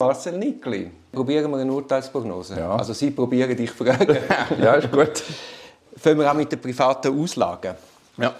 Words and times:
Marcel 0.00 0.38
Nickli. 0.38 0.90
Probieren 1.12 1.50
wir 1.50 1.58
eine 1.58 1.70
Urteilsprognose. 1.72 2.58
Ja. 2.58 2.74
Also 2.74 2.94
Sie 2.94 3.10
probieren, 3.10 3.54
dich 3.54 3.70
fragen. 3.70 4.16
Ja, 4.60 4.74
ist 4.74 4.90
gut. 4.90 5.22
Fangen 5.96 6.18
wir 6.20 6.30
an 6.30 6.38
mit 6.38 6.50
den 6.50 6.58
privaten 6.60 7.20
Auslagen. 7.20 7.74
Ja. 8.16 8.34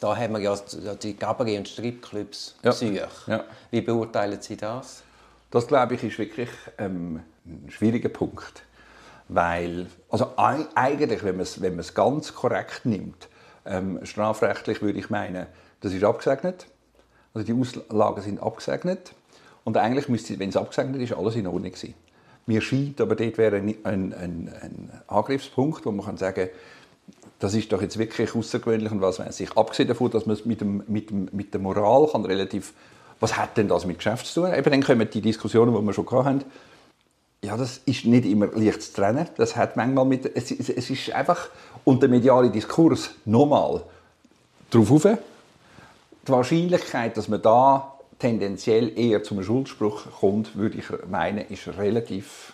Da 0.00 0.16
haben 0.16 0.32
wir 0.34 0.40
ja 0.40 0.56
die 1.00 1.16
Gabaret- 1.16 1.58
und 1.58 1.68
Stripclubs 1.68 2.56
Ja. 2.64 2.72
Zürich. 2.72 3.00
Ja. 3.28 3.44
Wie 3.70 3.80
beurteilen 3.80 4.38
Sie 4.42 4.56
das? 4.56 5.04
Das, 5.52 5.68
glaube 5.68 5.94
ich, 5.94 6.02
ist 6.02 6.18
wirklich 6.18 6.48
ähm, 6.78 7.20
ein 7.46 7.70
schwieriger 7.70 8.08
Punkt. 8.08 8.64
Weil, 9.28 9.86
also 10.10 10.32
ei- 10.36 10.66
eigentlich, 10.74 11.22
wenn 11.22 11.36
man 11.36 11.42
es 11.42 11.62
wenn 11.62 11.80
ganz 11.94 12.34
korrekt 12.34 12.80
nimmt, 12.84 13.28
ähm, 13.64 14.00
strafrechtlich 14.02 14.82
würde 14.82 14.98
ich 14.98 15.10
meinen, 15.10 15.46
das 15.80 15.92
ist 15.92 16.02
abgesegnet. 16.02 16.66
Also 17.34 17.46
die 17.46 17.58
Auslagen 17.60 18.22
sind 18.22 18.42
abgesegnet. 18.42 19.12
Und 19.64 19.76
eigentlich 19.76 20.08
müsste, 20.08 20.38
wenn 20.38 20.48
es 20.48 20.56
abgesegnet 20.56 21.00
ist, 21.00 21.12
alles 21.12 21.36
in 21.36 21.46
Ordnung 21.46 21.74
sein. 21.76 21.94
Mir 22.46 22.60
scheint, 22.60 23.00
aber 23.00 23.14
dort 23.14 23.38
wäre 23.38 23.56
ein, 23.56 23.74
ein, 23.84 24.12
ein, 24.12 24.90
Angriffspunkt, 25.06 25.86
wo 25.86 25.92
man 25.92 26.04
kann 26.04 26.16
sagen 26.16 26.48
das 27.42 27.54
ist 27.54 27.72
doch 27.72 27.82
jetzt 27.82 27.98
wirklich 27.98 28.36
außergewöhnlich 28.36 28.92
und 28.92 29.00
was 29.00 29.18
weiß 29.18 29.40
ich. 29.40 29.56
Abgesehen 29.56 29.88
davon, 29.88 30.10
dass 30.12 30.26
man 30.26 30.36
es 30.36 30.44
mit, 30.44 30.60
dem, 30.60 30.84
mit, 30.86 31.10
dem, 31.10 31.28
mit 31.32 31.52
der 31.52 31.60
Moral 31.60 32.06
kann 32.06 32.24
relativ, 32.24 32.72
was 33.18 33.36
hat 33.36 33.56
denn 33.56 33.66
das 33.66 33.84
mit 33.84 33.98
Geschäft 33.98 34.26
zu 34.26 34.42
tun? 34.42 34.54
Eben 34.54 34.70
dann 34.70 34.82
kommen 34.82 35.08
die 35.10 35.20
Diskussionen, 35.20 35.74
die 35.74 35.82
wir 35.82 35.92
schon 35.92 36.08
haben. 36.10 36.44
Ja, 37.44 37.56
das 37.56 37.80
ist 37.84 38.04
nicht 38.04 38.26
immer 38.26 38.46
leicht 38.46 38.82
zu 38.82 38.92
trennen. 38.92 39.26
Das 39.36 39.56
hat 39.56 39.76
manchmal 39.76 40.04
mit, 40.04 40.36
es, 40.36 40.52
es, 40.52 40.90
ist 40.90 41.10
einfach, 41.10 41.48
und 41.82 42.00
der 42.00 42.08
mediale 42.08 42.48
Diskurs, 42.48 43.10
nochmal, 43.24 43.82
darauf 44.70 44.92
rauf. 44.92 45.18
Die 46.24 46.30
Wahrscheinlichkeit, 46.30 47.16
dass 47.16 47.26
man 47.26 47.42
da 47.42 47.91
tendenziell 48.22 48.96
eher 48.96 49.24
zum 49.24 49.42
Schuldspruch 49.42 50.04
kommt, 50.20 50.56
würde 50.56 50.78
ich 50.78 50.84
meinen, 51.10 51.44
ist 51.48 51.66
relativ 51.76 52.52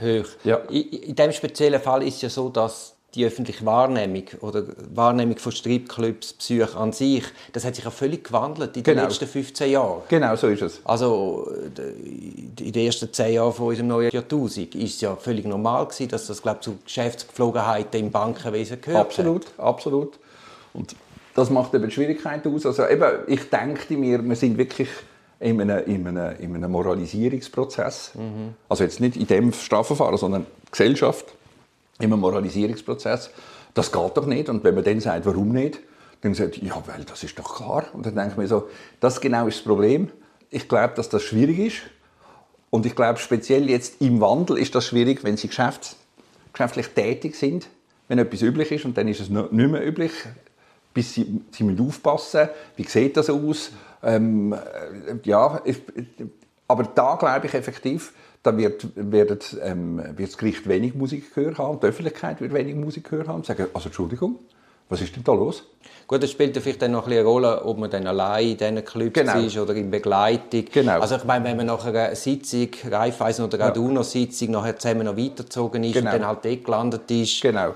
Hoch. 0.00 0.28
Ja. 0.44 0.56
In, 0.70 1.16
diesem 1.16 1.32
speziellen 1.32 1.80
Fall 1.80 2.04
ist 2.04 2.16
es 2.16 2.22
ja 2.22 2.30
so, 2.30 2.48
dass 2.48 2.94
die 3.14 3.26
öffentliche 3.26 3.66
Wahrnehmung 3.66 4.22
oder 4.40 4.64
Wahrnehmung 4.94 5.36
von 5.38 5.52
Stripclubs, 5.52 6.34
Psyche 6.34 6.76
an 6.76 6.92
sich, 6.92 7.24
das 7.52 7.64
hat 7.64 7.74
sich 7.74 7.84
ja 7.84 7.90
völlig 7.90 8.24
gewandelt 8.24 8.76
in 8.76 8.84
den 8.84 8.94
Genau. 8.94 9.06
letzten 9.08 9.26
15 9.26 9.72
Jahren. 9.72 10.02
Genau, 10.08 10.34
so 10.36 10.46
ist 10.46 10.62
es. 10.62 10.80
Also 10.84 11.50
in 11.76 12.72
den 12.72 12.86
ersten 12.86 13.12
zehn 13.12 13.34
Jahren 13.34 13.52
von 13.52 13.66
unserem 13.66 13.88
neuen 13.88 14.10
Jahrtausend 14.12 14.74
ist 14.76 14.94
es 14.94 15.00
ja 15.02 15.16
völlig 15.16 15.44
normal 15.44 15.84
gewesen, 15.86 16.08
dass 16.08 16.28
das 16.28 16.40
glaube 16.40 16.58
ich, 16.60 16.64
zu 16.64 16.78
Geschäftsgeflogenheiten 16.84 18.00
im 18.00 18.10
Bankenwesen 18.12 18.80
gehört 18.80 19.00
Absolut, 19.00 19.46
absolut. 19.58 20.18
Und 20.72 20.94
das 21.34 21.50
macht 21.50 21.74
eben 21.74 21.84
die 21.84 21.90
Schwierigkeit 21.90 22.46
aus. 22.46 22.66
Also 22.66 22.86
eben, 22.86 23.06
ich 23.26 23.48
denke 23.50 23.96
mir, 23.96 24.22
wir 24.22 24.36
sind 24.36 24.58
wirklich 24.58 24.88
in 25.40 25.60
einem, 25.60 25.84
in 25.86 26.06
einem, 26.06 26.36
in 26.38 26.54
einem 26.54 26.70
Moralisierungsprozess. 26.70 28.12
Also 28.68 28.84
jetzt 28.84 29.00
nicht 29.00 29.16
in 29.16 29.26
dem 29.26 29.52
Strafverfahren, 29.52 30.16
sondern 30.16 30.46
Gesellschaft 30.70 31.26
in 31.98 32.12
einem 32.12 32.20
Moralisierungsprozess. 32.20 33.30
Das 33.74 33.90
geht 33.90 34.16
doch 34.16 34.26
nicht. 34.26 34.48
Und 34.48 34.62
wenn 34.64 34.74
man 34.74 34.84
dann 34.84 35.00
sagt, 35.00 35.26
warum 35.26 35.52
nicht, 35.52 35.80
dann 36.20 36.34
sagt 36.34 36.58
ja, 36.58 36.80
weil 36.86 37.04
das 37.04 37.24
ist 37.24 37.38
doch 37.38 37.56
klar. 37.56 37.86
Und 37.92 38.06
dann 38.06 38.14
denke 38.14 38.32
ich 38.32 38.36
mir 38.36 38.46
so, 38.46 38.68
das 39.00 39.20
genau 39.20 39.46
ist 39.46 39.58
das 39.58 39.64
Problem. 39.64 40.10
Ich 40.50 40.68
glaube, 40.68 40.94
dass 40.94 41.08
das 41.08 41.22
schwierig 41.22 41.58
ist. 41.58 41.76
Und 42.70 42.86
ich 42.86 42.94
glaube, 42.94 43.18
speziell 43.18 43.68
jetzt 43.68 44.00
im 44.00 44.20
Wandel 44.20 44.58
ist 44.58 44.74
das 44.74 44.86
schwierig, 44.86 45.24
wenn 45.24 45.36
Sie 45.36 45.48
geschäfts 45.48 45.96
geschäftlich 46.52 46.88
tätig 46.88 47.34
sind, 47.34 47.68
wenn 48.08 48.18
etwas 48.18 48.42
üblich 48.42 48.70
ist 48.72 48.84
und 48.84 48.96
dann 48.96 49.08
ist 49.08 49.20
es 49.20 49.30
nicht 49.30 49.52
mehr 49.52 49.86
üblich. 49.86 50.12
Bis 50.94 51.14
Sie, 51.14 51.40
Sie 51.50 51.64
müssen 51.64 51.86
aufpassen, 51.88 52.48
wie 52.76 52.84
sieht 52.84 53.16
das 53.16 53.30
aus? 53.30 53.70
Ähm, 54.02 54.52
äh, 54.52 54.58
ja, 55.24 55.60
ich, 55.64 55.78
aber 56.68 56.84
da 56.94 57.16
glaube 57.16 57.46
ich 57.46 57.54
effektiv, 57.54 58.12
da 58.42 58.56
wird, 58.56 58.86
wird, 58.96 59.56
ähm, 59.62 60.02
wird 60.16 60.30
das 60.30 60.36
Gericht 60.38 60.68
wenig 60.68 60.94
Musikgehör 60.94 61.56
haben, 61.58 61.78
die 61.80 61.86
Öffentlichkeit 61.86 62.40
wird 62.40 62.52
wenig 62.52 62.74
Musikgehör 62.74 63.26
haben. 63.28 63.44
Sagen, 63.44 63.66
also 63.72 63.86
Entschuldigung, 63.86 64.36
was 64.88 65.00
ist 65.00 65.14
denn 65.14 65.24
da 65.24 65.32
los? 65.32 65.64
Gut, 66.08 66.22
das 66.22 66.30
spielt 66.30 66.54
ja 66.56 66.60
vielleicht 66.60 66.82
dann 66.82 66.90
noch 66.92 67.06
ein 67.06 67.12
eine 67.12 67.22
Rolle, 67.22 67.64
ob 67.64 67.78
man 67.78 67.88
dann 67.90 68.06
allein 68.06 68.48
in 68.50 68.56
diesen 68.58 68.84
Clubs 68.84 69.14
Genau. 69.14 69.38
ist 69.40 69.56
oder 69.56 69.74
in 69.74 69.90
Begleitung. 69.90 70.64
Genau. 70.70 71.00
Also 71.00 71.16
ich 71.16 71.24
meine, 71.24 71.44
wenn 71.44 71.56
man 71.56 71.66
nach 71.66 71.86
einer 71.86 72.14
Sitzung, 72.14 72.68
Raiffeisen 72.90 73.44
oder 73.44 73.70
auch 73.72 73.76
UNO-Sitzung, 73.76 74.50
nachher 74.50 74.76
zusammen 74.78 75.06
noch 75.06 75.16
weitergezogen 75.16 75.84
ist 75.84 75.94
Genau. 75.94 76.10
und 76.12 76.18
dann 76.20 76.26
halt 76.26 76.44
dort 76.44 76.64
gelandet 76.64 77.10
ist, 77.10 77.40
Genau. 77.40 77.74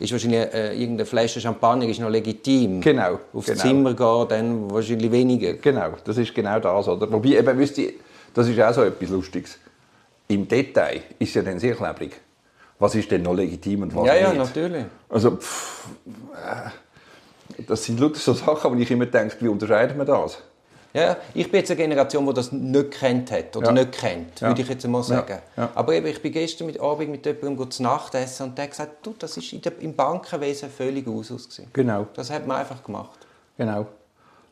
Ist 0.00 0.12
wahrscheinlich 0.12 0.52
äh, 0.52 0.72
irgendeine 0.74 1.06
Flasche 1.06 1.40
Champagner 1.40 1.86
ist 1.86 2.00
noch 2.00 2.10
legitim. 2.10 2.80
Genau, 2.80 3.20
Aufs 3.32 3.46
genau. 3.46 3.60
Zimmer 3.60 3.94
gehen, 3.94 4.26
dann 4.28 4.70
wahrscheinlich 4.70 5.10
weniger. 5.10 5.52
Genau, 5.54 5.92
das 6.04 6.16
ist 6.18 6.34
genau 6.34 6.58
das. 6.58 6.88
Oder? 6.88 7.10
Wobei, 7.12 7.30
eben, 7.30 7.58
wisst 7.58 7.78
ihr, 7.78 7.92
das 8.32 8.48
ist 8.48 8.60
auch 8.60 8.74
so 8.74 8.82
etwas 8.82 9.08
Lustiges. 9.10 9.58
Im 10.28 10.48
Detail 10.48 11.02
ist 11.18 11.28
es 11.28 11.34
ja 11.34 11.42
dann 11.42 11.58
sehr 11.58 11.74
klebrig. 11.74 12.12
Was 12.78 12.94
ist 12.96 13.10
denn 13.10 13.22
noch 13.22 13.34
legitim 13.34 13.82
und 13.82 13.94
was 13.94 14.06
Ja, 14.06 14.14
nicht? 14.14 14.22
ja, 14.22 14.32
natürlich. 14.34 14.84
Also, 15.08 15.36
pff, 15.36 15.86
äh, 16.34 17.62
das 17.66 17.84
sind 17.84 18.00
lauter 18.00 18.18
so 18.18 18.32
Sachen, 18.32 18.72
wo 18.72 18.80
ich 18.80 18.90
immer 18.90 19.06
denke, 19.06 19.36
wie 19.40 19.48
unterscheidet 19.48 19.96
man 19.96 20.06
das? 20.06 20.42
Ja, 20.94 21.16
ich 21.34 21.50
bin 21.50 21.58
jetzt 21.60 21.70
eine 21.72 21.76
Generation, 21.80 22.24
die 22.24 22.32
das 22.32 22.52
nicht 22.52 22.92
kennt 22.92 23.32
hat 23.32 23.56
oder 23.56 23.66
Ja. 23.66 23.72
nicht 23.72 23.92
kennt, 23.92 24.40
würde 24.40 24.62
ich 24.62 24.68
jetzt 24.68 24.84
einmal 24.84 25.02
sagen. 25.02 25.38
Aber 25.74 25.92
eben, 25.92 26.06
ich 26.06 26.22
bin 26.22 26.30
gestern 26.32 26.68
mit 26.68 26.80
Abend 26.80 27.10
mit 27.10 27.26
jemandem 27.26 27.68
zu 27.68 27.82
Nacht 27.82 28.14
essen 28.14 28.44
und 28.44 28.56
der 28.58 28.64
hat 28.64 28.70
gesagt, 28.70 29.04
du, 29.04 29.12
das 29.18 29.36
ist 29.36 29.52
in 29.52 29.60
der, 29.60 29.72
im 29.80 29.94
Bankenwesen 29.94 30.70
völlig 30.70 31.06
Usus 31.08 31.48
gewesen. 31.48 31.68
Genau, 31.72 32.06
Das 32.14 32.30
hat 32.30 32.46
man 32.46 32.58
einfach 32.58 32.82
gemacht. 32.82 33.18
genau. 33.58 33.86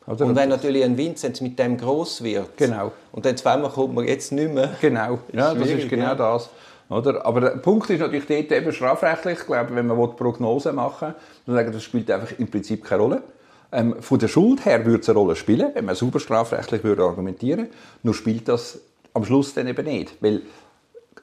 Oder? 0.05 0.25
Und 0.25 0.35
wenn 0.35 0.49
natürlich 0.49 0.83
ein 0.83 0.97
Vincent 0.97 1.39
mit 1.39 1.57
dem 1.57 1.77
gross 1.77 2.21
wird 2.21 2.57
Genau. 2.57 2.91
und 3.13 3.25
dann 3.25 3.37
zweimal 3.37 3.71
kommt 3.71 3.95
man 3.95 4.05
jetzt 4.05 4.33
nicht 4.33 4.53
mehr. 4.53 4.71
Genau, 4.81 5.19
ja, 5.31 5.53
das 5.53 5.69
ist 5.69 5.87
genau 5.87 6.07
ja. 6.07 6.15
das. 6.15 6.49
Oder? 6.89 7.25
Aber 7.25 7.39
der 7.39 7.49
Punkt 7.51 7.89
ist 7.89 8.01
natürlich 8.01 8.25
dort 8.27 8.51
eben 8.51 8.73
strafrechtlich, 8.73 9.39
ich 9.39 9.45
glaube, 9.45 9.73
wenn 9.73 9.87
man 9.87 9.97
Prognosen 10.17 10.75
machen 10.75 11.07
will, 11.07 11.15
dann 11.45 11.55
sagen, 11.55 11.71
das 11.71 11.83
spielt 11.83 12.11
einfach 12.11 12.37
im 12.37 12.51
Prinzip 12.51 12.83
keine 12.83 13.01
Rolle. 13.01 13.23
Ähm, 13.73 13.95
von 14.01 14.19
der 14.19 14.27
Schuld 14.27 14.65
her 14.65 14.85
würde 14.85 15.01
es 15.01 15.09
eine 15.09 15.17
Rolle 15.17 15.35
spielen, 15.35 15.71
wenn 15.73 15.85
man 15.85 15.95
super 15.95 16.19
strafrechtlich 16.19 16.83
würde 16.83 17.03
argumentieren 17.03 17.67
Nur 18.03 18.13
spielt 18.13 18.47
das 18.47 18.79
am 19.13 19.25
Schluss 19.25 19.53
dann 19.53 19.67
eben 19.67 19.85
nicht. 19.85 20.15
Weil 20.21 20.43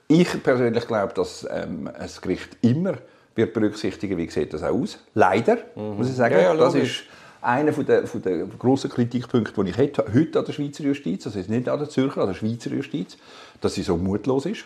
ich 0.09 0.43
persönlich 0.43 0.87
glaube, 0.87 1.15
dass 1.15 1.47
ähm, 1.49 1.89
ein 1.97 2.11
Gericht 2.21 2.57
immer 2.63 2.95
wird 3.37 3.55
berücksichtigen, 3.55 4.19
wie 4.19 4.29
sieht 4.29 4.53
das 4.53 4.65
aus. 4.65 4.99
Leider, 5.15 5.59
muss 5.77 6.09
ich 6.09 6.17
sagen. 6.17 6.35
Ja, 6.35 6.41
ja, 6.41 6.55
das 6.55 6.75
ist 6.75 7.05
einer 7.41 7.73
von 7.73 7.87
der, 7.87 8.07
von 8.07 8.21
der 8.21 8.45
grossen 8.47 8.91
Kritikpunkte, 8.91 9.63
die 9.63 9.71
ich 9.71 9.79
hätte, 9.79 10.05
heute 10.13 10.41
an 10.41 10.45
der 10.45 10.53
Schweizer 10.53 10.83
Justiz, 10.83 11.27
also 11.27 11.39
jetzt 11.39 11.49
nicht 11.49 11.69
an 11.69 11.79
der 11.79 11.89
Zürcher, 11.89 12.23
an 12.23 12.29
der 12.29 12.35
Schweizer 12.35 12.71
Justiz, 12.71 13.17
dass 13.61 13.75
sie 13.75 13.83
so 13.83 13.97
mutlos 13.97 14.47
ist. 14.47 14.65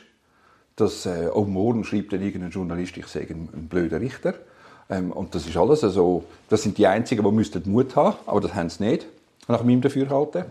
Dass, 0.76 1.06
äh, 1.06 1.28
oh, 1.32 1.44
morgen 1.44 1.84
schreibt 1.84 2.12
dann 2.12 2.22
irgendein 2.22 2.50
Journalist, 2.50 2.96
ich 2.96 3.06
sage 3.06 3.34
ein, 3.34 3.48
ein 3.52 3.68
blöder 3.68 4.00
Richter. 4.00 4.34
Ähm, 4.90 5.12
und 5.12 5.34
das 5.34 5.46
ist 5.46 5.56
alles 5.56 5.82
also, 5.84 6.24
das 6.48 6.62
sind 6.62 6.76
die 6.78 6.86
Einzigen, 6.86 7.24
die 7.24 7.30
müssten 7.30 7.70
Mut 7.70 7.96
haben, 7.96 8.16
aber 8.26 8.40
das 8.40 8.54
haben 8.54 8.68
sie 8.68 8.84
nicht, 8.84 9.06
nach 9.48 9.62
meinem 9.62 9.80
Dafürhalten. 9.80 10.44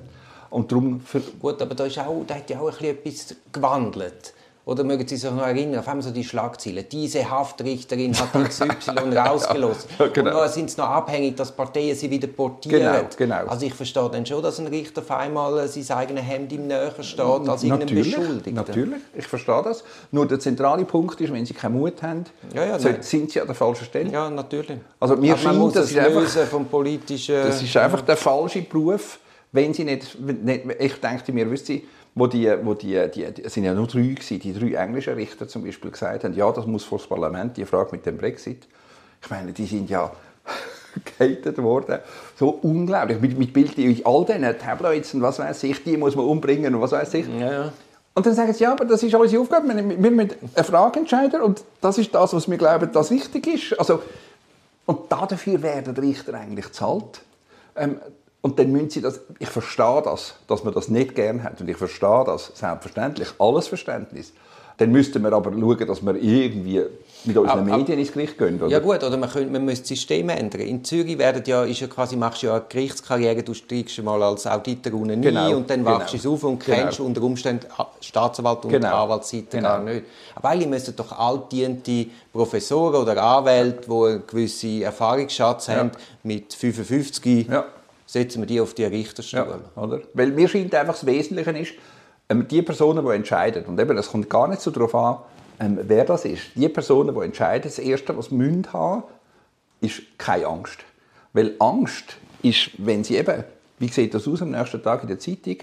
Und 0.50 0.72
darum, 0.72 1.02
Gut, 1.40 1.62
aber 1.62 1.74
da, 1.74 1.86
ist 1.86 1.98
auch, 2.00 2.24
da 2.28 2.36
hat 2.36 2.50
ja 2.50 2.60
auch 2.60 2.68
ein 2.80 2.96
bisschen 2.98 2.98
etwas 2.98 3.36
gewandelt. 3.52 4.34
Oder 4.66 4.86
mögen 4.86 5.06
Sie 5.06 5.18
sich 5.18 5.30
noch 5.30 5.46
erinnern, 5.46 5.80
auf 5.80 5.88
einmal 5.90 6.04
so 6.04 6.12
die 6.12 6.24
Schlagziele. 6.24 6.84
Diese 6.84 7.30
Haftrichterin 7.30 8.16
hat 8.18 8.32
XY 8.50 9.14
rausgelassen. 9.14 9.90
Ja, 10.00 10.08
genau. 10.08 10.30
Und 10.32 10.38
dann 10.38 10.50
sind 10.50 10.70
es 10.70 10.78
noch 10.78 10.88
abhängig, 10.88 11.36
dass 11.36 11.52
Parteien 11.52 11.94
sie 11.98 12.10
wieder 12.10 12.28
portieren. 12.28 12.80
Genau, 12.82 13.08
genau. 13.18 13.46
Also 13.52 13.66
ich 13.66 13.74
verstehe 13.74 14.10
dann 14.10 14.26
schon, 14.26 14.42
dass 14.42 14.60
ein 14.60 14.68
Richter 14.68 15.02
auf 15.02 15.12
einmal 15.12 15.60
äh, 15.60 15.68
sein 15.68 15.98
eigenes 15.98 16.24
Hemd 16.24 16.54
ihm 16.54 16.68
näher 16.68 16.94
steht 17.02 17.20
als 17.20 17.64
irgendein 17.64 17.80
natürlich, 17.80 18.16
Beschuldigter. 18.16 18.52
natürlich, 18.52 19.02
ich 19.18 19.28
verstehe 19.28 19.62
das. 19.66 19.84
Nur 20.12 20.28
der 20.28 20.40
zentrale 20.40 20.86
Punkt 20.86 21.20
ist, 21.20 21.34
wenn 21.34 21.46
sie 21.46 21.54
keinen 21.54 21.74
Mut 21.78 22.02
haben, 22.02 22.24
Ja, 22.54 22.64
ja, 22.66 22.80
sind 22.80 23.32
sie 23.32 23.42
an 23.42 23.48
der 23.48 23.56
falschen 23.56 23.84
Stelle. 23.84 24.10
Ja, 24.12 24.30
natürlich. 24.30 24.78
Also 24.98 25.18
mir 25.18 25.32
man 25.32 25.40
scheint, 25.40 25.60
muss 25.60 25.74
das 25.74 25.86
es 25.86 25.92
ist 25.92 25.98
einfach- 25.98 26.48
vom 26.50 26.66
politischen... 26.68 27.36
Das 27.36 27.62
ist 27.62 27.76
einfach 27.76 28.00
der 28.02 28.16
falsche 28.16 28.62
Beruf, 28.62 29.20
wenn 29.52 29.74
sie 29.74 29.84
nicht, 29.84 30.18
nicht 30.20 30.66
ich 30.80 30.94
denke 31.02 31.34
mir, 31.34 31.52
wisst 31.52 31.68
ihr, 31.70 31.82
wo 32.16 32.28
die, 32.28 32.52
wo 32.64 32.74
die, 32.74 33.10
die, 33.14 33.26
es 33.44 33.54
sind 33.54 33.64
ja 33.64 33.74
nur 33.74 33.88
drei 33.88 34.02
gewesen, 34.02 34.40
die 34.40 34.54
drei 34.54 34.74
englischen 34.74 35.14
Richter 35.16 35.48
zum 35.48 35.64
Beispiel 35.64 35.92
gesagt 35.92 36.24
haben, 36.24 36.34
ja, 36.34 36.52
das 36.52 36.66
muss 36.66 36.84
vor 36.84 37.00
das 37.00 37.08
Parlament, 37.08 37.58
die 37.58 37.66
Frage 37.66 37.90
mit 37.92 38.06
dem 38.06 38.18
Brexit. 38.18 38.68
Ich 39.22 39.30
meine, 39.30 39.52
die 39.52 39.66
sind 39.66 39.90
ja 39.90 40.12
gehatet 41.18 41.58
worden, 41.58 42.00
so 42.36 42.50
unglaublich, 42.50 43.20
mit, 43.20 43.38
mit 43.38 43.54
Bild 43.54 43.78
in 43.78 44.06
all 44.06 44.26
diesen 44.26 44.58
Tabloids 44.60 45.14
und 45.14 45.22
was 45.22 45.40
weiß 45.40 45.64
ich, 45.64 45.84
die 45.84 45.98
muss 45.98 46.16
man 46.16 46.26
umbringen 46.26 46.76
und 46.76 46.82
was 46.82 46.92
weiß 46.92 47.14
ich. 47.16 47.28
ja, 47.28 47.52
ja. 47.52 47.74
Und 48.16 48.28
dann 48.28 48.36
sagen 48.36 48.54
sie, 48.54 48.64
ja, 48.64 48.74
aber 48.74 48.86
das 48.86 49.02
ist 49.02 49.16
unsere 49.16 49.42
Aufgabe, 49.42 49.68
wir, 49.70 49.90
wir 49.90 50.12
müssen 50.12 50.36
eine 50.54 50.64
Frage 50.64 51.00
entscheiden 51.00 51.42
und 51.42 51.64
das 51.82 51.98
ist 51.98 52.14
das, 52.14 52.34
was 52.34 52.48
wir 52.48 52.58
glauben, 52.58 52.92
das 52.92 53.10
richtig 53.10 53.48
ist. 53.48 53.80
Also, 53.80 54.04
und 54.86 55.12
dafür 55.12 55.62
werden 55.64 55.96
die 55.96 56.02
Richter 56.02 56.36
eigentlich 56.36 56.72
zahlt. 56.74 57.22
Ähm, 57.76 58.00
und 58.44 58.60
dann 58.60 58.72
müssen 58.72 58.90
sie 58.92 59.02
das, 59.02 59.22
ich 59.40 59.48
verstehe 59.50 60.02
das, 60.04 60.36
dass 60.48 60.64
man 60.64 60.74
das 60.74 60.90
nicht 60.90 61.16
gern 61.16 61.42
hat 61.44 61.60
und 61.62 61.68
ich 61.70 61.78
verstehe 61.78 62.24
das, 62.26 62.52
selbstverständlich, 62.54 63.30
alles 63.40 63.68
Verständnis. 63.68 64.34
Dann 64.78 64.92
müssten 64.92 65.22
wir 65.24 65.32
aber 65.32 65.52
schauen, 65.52 65.88
dass 65.88 66.02
wir 66.04 66.16
irgendwie 66.16 66.82
mit 67.26 67.38
unseren 67.38 67.60
Aber- 67.60 67.78
Medien 67.78 68.00
ins 68.00 68.12
Gericht 68.12 68.38
gehen. 68.40 68.60
Oder? 68.60 68.70
Ja 68.72 68.80
gut, 68.80 69.04
oder 69.04 69.16
man, 69.18 69.30
könnte, 69.30 69.52
man 69.52 69.64
müsste 69.64 69.84
das 69.84 69.90
System 69.90 70.28
ändern. 70.30 70.62
In 70.62 70.84
Zürich 70.84 71.16
werden 71.20 71.44
ja, 71.46 71.64
ist 71.64 71.80
ja 71.80 71.86
quasi, 71.88 72.16
machst 72.18 72.42
du 72.42 72.48
ja 72.48 72.56
eine 72.56 72.64
Gerichtskarriere, 72.68 73.44
du 73.44 73.54
steigst 73.54 74.02
mal 74.04 74.22
als 74.24 74.48
Auditor 74.48 74.96
unten 75.00 75.22
Genau, 75.22 75.48
ein 75.48 75.56
und 75.56 75.70
dann 75.70 75.84
genau. 75.86 76.00
wachst 76.00 76.14
du 76.14 76.18
es 76.18 76.26
auf 76.26 76.44
und 76.44 76.66
Genau. 76.66 76.78
kennst 76.78 77.00
unter 77.00 77.22
Umständen 77.22 77.68
Staatsanwalt 78.02 78.66
und 78.66 78.72
Genau. 78.72 79.04
Anwaltsseite 79.04 79.46
Genau. 79.58 79.70
gar 79.70 79.84
nicht. 79.84 80.06
Aber 80.36 80.50
eigentlich 80.50 80.68
müssten 80.70 80.96
doch 80.96 81.12
altdiente 81.18 82.08
Professoren 82.34 82.96
oder 83.04 83.22
Anwälte, 83.24 83.88
die 83.88 83.94
einen 83.94 84.24
gewissen 84.28 84.82
Erfahrungsschatz 84.82 85.70
haben, 85.70 85.92
mit 86.24 86.52
55, 86.52 87.48
Ja. 87.48 87.64
Setzen 88.06 88.42
wir 88.42 88.48
die 88.48 88.62
auf 88.62 88.74
die 88.74 88.86
Richterstuhl. 88.86 89.62
Ja, 89.76 89.82
oder? 89.82 90.02
Weil 90.14 90.32
mir 90.32 90.48
scheint 90.48 90.74
einfach 90.76 90.94
das 90.94 91.06
Wesentliche 91.06 91.52
ist, 91.52 91.74
ähm, 92.30 92.48
die 92.48 92.62
Personen, 92.62 93.06
die 93.06 93.12
entscheiden, 93.12 93.66
und 93.66 93.80
eben, 93.80 93.98
es 93.98 94.10
kommt 94.10 94.30
gar 94.30 94.48
nicht 94.48 94.62
so 94.62 94.72
darauf 94.72 94.96
an, 94.96 95.18
ähm, 95.60 95.80
wer 95.84 96.06
das 96.06 96.26
ist, 96.26 96.44
die 96.56 96.70
Personen, 96.70 97.16
die 97.16 97.22
entscheiden, 97.22 97.64
das 97.64 97.80
Erste, 97.80 98.18
was 98.18 98.28
sie 98.28 98.36
müssen 98.36 98.72
haben, 98.74 99.04
ist 99.82 100.02
keine 100.18 100.48
Angst. 100.48 100.80
Weil 101.34 101.56
Angst 101.60 102.18
ist, 102.42 102.72
wenn 102.78 103.04
sie 103.04 103.18
eben, 103.18 103.44
wie 103.80 103.88
sieht 103.88 104.14
das 104.14 104.28
aus 104.28 104.42
am 104.42 104.52
nächsten 104.52 104.82
Tag 104.82 105.04
in 105.04 105.10
der 105.10 105.20
Zeitung, 105.20 105.58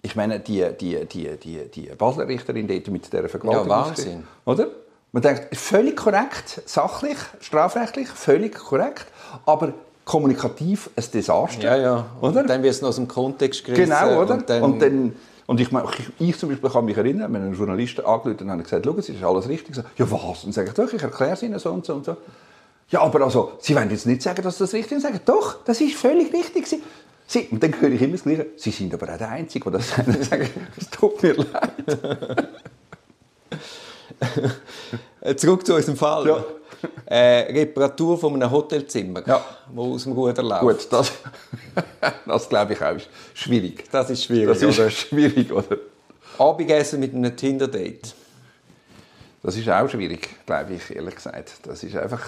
ich 0.00 0.14
meine, 0.14 0.40
die, 0.40 0.64
die, 0.80 1.04
die, 1.04 1.36
die, 1.36 1.68
die 1.68 1.90
Basler 1.96 2.28
Richterin 2.28 2.68
dort 2.68 2.88
mit 2.88 3.12
dieser 3.12 3.28
Vergewaltigung. 3.28 3.68
Wahnsinn. 3.68 4.24
Oder? 4.44 4.68
Man 5.10 5.22
denkt, 5.22 5.56
völlig 5.56 5.96
korrekt, 5.96 6.62
sachlich, 6.66 7.16
strafrechtlich, 7.40 8.08
völlig 8.08 8.54
korrekt, 8.54 9.06
aber 9.46 9.72
kommunikativ 10.08 10.88
ein 10.96 11.04
Desaster. 11.12 11.62
Ja, 11.62 11.76
ja. 11.76 12.06
Und 12.20 12.30
Oder? 12.30 12.42
dann 12.42 12.62
wird 12.62 12.74
es 12.74 12.80
noch 12.80 12.88
aus 12.88 12.96
dem 12.96 13.06
Kontext 13.06 13.62
gerissen. 13.62 13.90
Genau, 13.90 14.22
oder? 14.22 14.34
Und 14.34 14.48
dann, 14.48 14.62
und, 14.62 14.80
dann, 14.80 15.12
und 15.46 15.60
ich, 15.60 15.70
meine, 15.70 15.86
ich, 16.18 16.28
ich 16.30 16.38
zum 16.38 16.48
Beispiel 16.48 16.70
kann 16.70 16.86
mich 16.86 16.96
erinnern, 16.96 17.30
wenn 17.32 17.42
ein 17.42 17.52
Journalist 17.52 18.02
angerufen 18.02 18.44
und 18.44 18.50
habe 18.50 18.62
gesagt, 18.62 18.86
schauen 18.86 19.02
Sie, 19.02 19.12
ist 19.12 19.22
alles 19.22 19.48
richtig. 19.50 19.74
So, 19.74 19.82
ja, 19.98 20.10
was? 20.10 20.44
Und 20.44 20.54
sage 20.54 20.68
ich, 20.68 20.74
doch, 20.74 20.90
ich 20.90 21.02
erkläre 21.02 21.32
es 21.32 21.42
Ihnen 21.42 21.58
so 21.58 21.70
und 21.70 21.84
so 21.84 21.92
und 21.92 22.06
so. 22.06 22.16
Ja, 22.88 23.02
aber 23.02 23.20
also, 23.20 23.52
Sie 23.60 23.76
wollen 23.76 23.90
jetzt 23.90 24.06
nicht 24.06 24.22
sagen, 24.22 24.42
dass 24.42 24.56
das 24.56 24.72
richtig 24.72 24.96
ist. 24.96 25.02
Sagen, 25.02 25.20
doch, 25.26 25.62
das 25.64 25.78
ist 25.82 25.94
völlig 25.94 26.32
richtig. 26.32 26.66
Sie, 26.66 26.82
Sie, 27.26 27.46
und 27.50 27.62
dann 27.62 27.78
höre 27.78 27.90
ich 27.90 28.00
immer 28.00 28.12
das 28.12 28.22
Gleiche. 28.22 28.46
Sie 28.56 28.70
sind 28.70 28.94
aber 28.94 29.12
auch 29.12 29.18
der 29.18 29.28
Einzige, 29.28 29.70
der 29.70 29.80
das 29.80 29.90
sagt. 29.94 30.24
Sage 30.24 30.48
es 30.74 30.88
tut 30.88 31.22
mir 31.22 31.34
leid. 31.34 32.38
Zurück 35.36 35.66
zu 35.66 35.74
unserem 35.74 35.98
Fall. 35.98 36.26
Ja. 36.26 36.44
Äh, 37.10 37.50
Reparatur 37.52 38.18
von 38.18 38.34
einem 38.34 38.50
Hotelzimmer, 38.50 39.22
Ja. 39.26 39.42
wo 39.72 39.94
aus 39.94 40.02
dem 40.04 40.12
Ruder 40.12 40.42
läuft. 40.42 40.60
Gut, 40.62 40.86
das, 40.90 41.12
das 42.26 42.48
glaube 42.48 42.74
ich 42.74 42.82
auch 42.82 42.94
ist 42.96 43.08
schwierig. 43.34 43.84
Das 43.90 44.10
ist 44.10 44.24
schwierig, 44.24 44.48
Das 44.48 44.62
ist 44.62 44.78
oder? 44.78 44.90
schwierig, 44.90 45.50
oder? 45.50 45.76
Abendessen 46.38 47.00
mit 47.00 47.14
einem 47.14 47.34
Tinder-Date. 47.34 48.14
Das 49.42 49.56
ist 49.56 49.68
auch 49.70 49.88
schwierig, 49.88 50.28
glaube 50.44 50.74
ich, 50.74 50.94
ehrlich 50.94 51.14
gesagt. 51.14 51.52
Das 51.62 51.82
ist 51.82 51.96
einfach... 51.96 52.20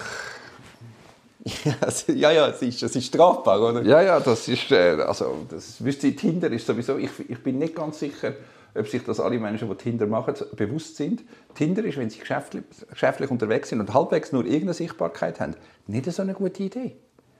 ja, 2.07 2.31
ja, 2.31 2.47
es 2.47 2.61
ist, 2.61 2.83
es 2.83 2.95
ist 2.95 3.05
strafbar, 3.07 3.61
oder? 3.61 3.81
Ja, 3.83 4.01
ja, 4.01 4.19
das 4.19 4.47
ist, 4.47 4.71
äh, 4.71 4.97
also, 5.07 5.45
das 5.49 5.83
wüsste 5.83 6.07
ich, 6.07 6.15
Tinder 6.15 6.51
ist 6.51 6.65
sowieso, 6.67 6.97
ich, 6.97 7.09
ich 7.27 7.41
bin 7.41 7.57
nicht 7.59 7.75
ganz 7.75 7.99
sicher, 7.99 8.33
ob 8.75 8.87
sich 8.87 9.03
das 9.03 9.19
alle 9.19 9.37
Menschen, 9.39 9.69
die 9.69 9.75
Tinder 9.75 10.07
machen, 10.07 10.33
bewusst 10.55 10.95
sind. 10.97 11.23
Tinder 11.55 11.83
ist, 11.83 11.97
wenn 11.97 12.09
sie 12.09 12.19
geschäftlich, 12.19 12.63
geschäftlich 12.89 13.29
unterwegs 13.29 13.69
sind 13.69 13.79
und 13.79 13.93
halbwegs 13.93 14.31
nur 14.31 14.43
irgendeine 14.45 14.73
Sichtbarkeit 14.73 15.39
haben, 15.39 15.55
nicht 15.87 16.11
so 16.11 16.21
eine 16.21 16.33
gute 16.33 16.63
Idee. 16.63 16.95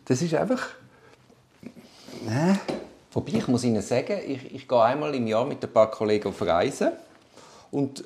Das 0.06 0.22
ist 0.22 0.34
einfach, 0.34 0.70
ne? 2.26 2.60
Wobei, 3.14 3.34
ich 3.34 3.48
muss 3.48 3.64
Ihnen 3.64 3.82
sagen, 3.82 4.20
ich, 4.26 4.54
ich 4.56 4.68
gehe 4.68 4.82
einmal 4.82 5.14
im 5.14 5.28
Jahr 5.28 5.46
mit 5.46 5.64
ein 5.64 5.72
paar 5.72 5.92
Kollegen 5.92 6.30
auf 6.30 6.42
Reisen 6.42 6.92
und 7.70 8.04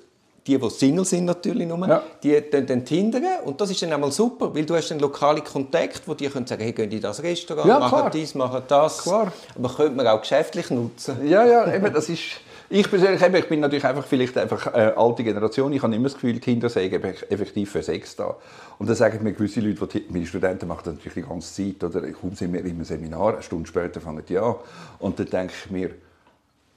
die, 0.48 0.58
die 0.60 0.70
Single 0.70 1.06
sind 1.06 1.26
natürlich 1.26 1.68
nur, 1.68 1.88
Ja. 1.88 2.04
die 2.22 2.40
dann, 2.52 2.66
dann 2.68 2.86
tindern 2.86 3.24
und 3.46 3.60
das 3.60 3.72
ist 3.72 3.82
dann 3.82 3.94
einmal 3.94 4.12
super, 4.12 4.54
weil 4.54 4.66
du 4.66 4.76
hast 4.76 4.90
dann 4.90 5.00
lokale 5.00 5.42
Kontakte, 5.42 6.02
wo 6.06 6.14
die 6.14 6.28
können 6.28 6.46
sagen, 6.46 6.62
hey, 6.62 6.72
gehen 6.72 6.92
in 6.92 7.02
das 7.02 7.22
Restaurant, 7.22 7.68
Ja, 7.68 7.80
machen 7.80 8.12
dies, 8.14 8.36
machen 8.36 8.62
das. 8.68 9.04
Klar. 9.04 9.32
Aber 9.56 9.70
könnte 9.74 9.96
man 9.96 10.08
auch 10.08 10.22
geschäftlich 10.22 10.70
nutzen. 10.70 11.28
Ja, 11.28 11.44
ja, 11.46 11.74
eben, 11.74 11.92
das 11.94 12.10
ist... 12.10 12.22
Ich 12.70 12.90
persönlich 12.90 13.22
eben, 13.22 13.36
ich 13.36 13.48
bin 13.48 13.60
natürlich 13.60 13.86
einfach 13.86 14.06
vielleicht 14.06 14.38
einfach 14.38 14.74
äh, 14.74 14.94
alte 14.96 15.24
Generation. 15.24 15.72
Ich 15.74 15.84
habe 15.84 15.94
immer 15.94 16.06
das 16.06 16.16
Gefühl, 16.16 16.40
Kinder 16.40 16.68
seien 16.70 16.92
eben 16.92 17.14
effektiv 17.30 17.72
für 17.72 17.84
Sex 17.84 18.16
da. 18.16 18.36
Und 18.80 18.88
dann 18.88 18.96
sagen 18.96 19.24
mir 19.24 19.34
gewisse 19.34 19.62
Leute, 19.62 19.86
die, 19.88 20.06
meine 20.10 20.26
Studenten 20.26 20.68
machen 20.68 20.82
das 20.86 20.96
natürlich 20.96 21.14
die 21.14 21.30
ganze 21.30 21.54
Zeit, 21.54 21.84
oder 21.84 22.04
ich 22.08 22.16
komme 22.16 22.36
sind 22.36 22.54
wir 22.54 22.66
im 22.66 22.84
Seminar, 22.84 23.34
eine 23.34 23.44
Stunde 23.44 23.68
später 23.68 24.02
fangen 24.02 24.24
die 24.28 24.38
an. 24.38 24.56
Und 25.00 25.20
dann 25.20 25.30
denke 25.30 25.54
ich 25.66 25.72
mir, 25.72 25.92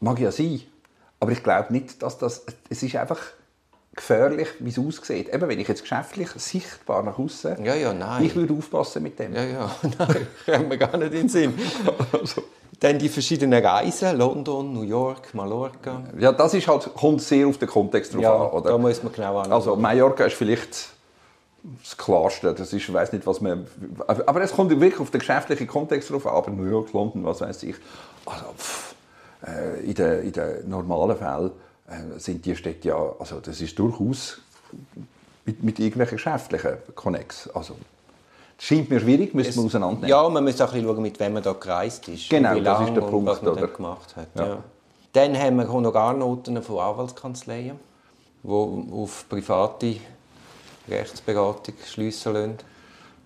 mag 0.01 0.19
ja 0.21 0.31
sein, 0.31 0.61
aber 1.21 1.33
ich 1.33 1.43
glaube 1.43 1.73
nicht, 1.73 2.03
dass 2.03 2.19
das, 2.19 2.45
es 2.69 2.83
ist 2.83 2.95
einfach 2.95 3.21
gefährlich, 3.97 4.49
wie 4.61 4.69
es 4.71 4.79
aussieht. 4.79 5.29
Eben, 5.33 5.49
wenn 5.49 5.59
ich 5.59 5.67
jetzt 5.69 5.83
geschäftlich 5.83 6.29
sichtbar 6.37 7.03
nach 7.03 7.19
außen, 7.19 7.65
Ja, 7.65 7.75
ja, 7.75 7.93
nein. 7.93 8.25
ich 8.25 8.37
würde 8.37 8.55
aufpassen 8.55 9.03
mit 9.03 9.19
dem. 9.19 9.35
Ja, 9.35 9.45
ja, 9.45 9.71
nein, 9.99 10.27
kommt 10.47 10.69
mir 10.69 10.79
gar 10.79 10.97
nicht 10.97 11.13
in 11.15 11.21
den 11.23 11.29
Sinn. 11.29 11.55
Also, 12.13 12.43
Dann 12.81 12.99
die 12.99 13.09
verschiedenen 13.09 13.65
Reisen, 13.65 14.17
London, 14.17 14.73
New 14.73 14.83
York, 14.83 15.35
Mallorca. 15.35 16.03
ja, 16.19 16.31
das 16.31 16.55
ist 16.55 16.69
halt, 16.69 16.95
kommt 16.95 17.21
sehr 17.23 17.49
auf 17.49 17.59
den 17.59 17.69
Kontext 17.69 18.15
drauf 18.15 18.23
Ja, 18.23 18.37
an, 18.37 18.51
oder? 18.53 18.71
da 18.71 18.79
muss 18.79 19.03
man 19.03 19.13
genau 19.13 19.39
anschauen. 19.39 19.53
Also 19.53 19.75
Mallorca 19.77 20.25
ist 20.27 20.35
vielleicht 20.37 20.91
das 21.83 21.97
Klarste. 21.97 22.55
Das 22.55 22.73
ist, 22.73 22.89
ich 22.89 22.93
weiß 22.93 23.13
nicht, 23.13 23.27
was 23.27 23.41
man. 23.41 23.67
Aber 24.07 24.41
es 24.43 24.53
kommt 24.53 24.71
wirklich 24.71 25.01
auf 25.01 25.11
den 25.11 25.19
geschäftlichen 25.19 25.67
Kontext 25.67 26.11
drauf 26.11 26.25
an. 26.27 26.35
Aber 26.35 26.51
New 26.53 26.71
York, 26.71 26.93
London, 26.93 27.25
was 27.25 27.41
weiß 27.41 27.65
ich. 27.65 27.75
Also, 28.25 28.45
pff, 28.57 28.95
äh, 29.45 29.81
in 29.81 29.95
den 29.95 30.23
in 30.23 30.33
den 30.33 30.69
normalen 30.69 31.17
Fällen 31.17 31.51
äh, 31.89 32.19
sind 32.21 32.45
die 32.47 32.55
Städte 32.55 32.89
ja, 32.89 33.13
also 33.19 33.41
das 33.41 33.61
ist 33.61 33.77
durchaus 33.77 34.39
mit, 35.45 35.65
mit 35.65 35.79
irgendwelchen 35.81 36.17
geschäftlichen 36.17 36.75
Connex. 36.95 37.49
Also, 37.53 37.75
scheint 38.59 38.91
mir 38.91 39.01
schwierig, 39.01 39.35
müssen 39.35 39.55
wir 39.55 39.65
auseinandernehmen. 39.65 40.09
Ja, 40.09 40.29
man 40.29 40.45
muss 40.45 40.61
auch 40.61 40.67
ein 40.67 40.73
bisschen 40.73 40.87
schauen, 40.89 41.03
mit 41.03 41.21
wem 41.21 41.33
man 41.35 41.43
da 41.43 41.53
gereist 41.53 42.09
ist. 42.09 42.29
Genau, 42.29 42.55
wie 42.55 42.63
das 42.63 42.89
ist 42.89 42.95
der 42.95 43.01
Punkt, 43.03 43.29
was 43.29 43.43
man 43.43 43.53
oder? 43.53 43.69
gemacht 43.69 44.17
hat. 44.17 44.29
Ja. 44.35 44.47
Ja. 44.47 44.59
Dann 45.13 45.39
haben 45.39 45.57
wir 45.57 45.73
Honorarnoten 45.73 46.63
von 46.63 46.79
Anwaltskanzleien, 46.79 47.79
die 48.43 48.49
auf 48.49 49.27
private 49.29 49.97
Rechtsberatung 50.89 51.75
schliessen 51.87 52.33
lassen. 52.33 52.55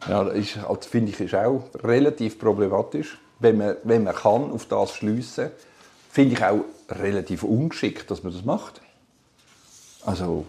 Ja, 0.09 0.25
das 0.25 0.35
ist, 0.35 0.57
halt, 0.57 0.85
finde 0.85 1.13
ich, 1.13 1.21
ist 1.21 1.35
auch 1.35 1.63
relativ 1.83 2.39
problematisch. 2.39 3.19
Wenn 3.39 3.59
man, 3.59 3.77
wenn 3.85 4.05
man 4.05 4.15
kann 4.15 4.53
auf 4.53 4.67
das 4.67 4.95
schliessen 4.95 5.51
finde 6.13 6.35
ich 6.35 6.45
auch 6.45 6.65
relativ 6.91 7.43
ungeschickt, 7.43 8.11
dass 8.11 8.23
man 8.23 8.35
das 8.35 8.45
macht. 8.45 8.83
Also, 10.05 10.45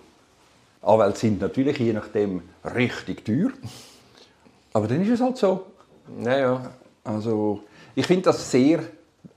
Anwälte 0.81 1.19
sind 1.19 1.39
natürlich 1.39 1.77
je 1.77 1.93
nachdem 1.93 2.41
richtig 2.65 3.23
teuer. 3.23 3.51
Aber 4.73 4.87
dann 4.87 5.01
ist 5.01 5.09
es 5.09 5.21
halt 5.21 5.37
so. 5.37 5.65
Ja, 6.23 6.37
ja. 6.37 6.71
Also, 7.03 7.61
ich 7.95 8.05
finde 8.05 8.23
das 8.23 8.49
sehr. 8.49 8.79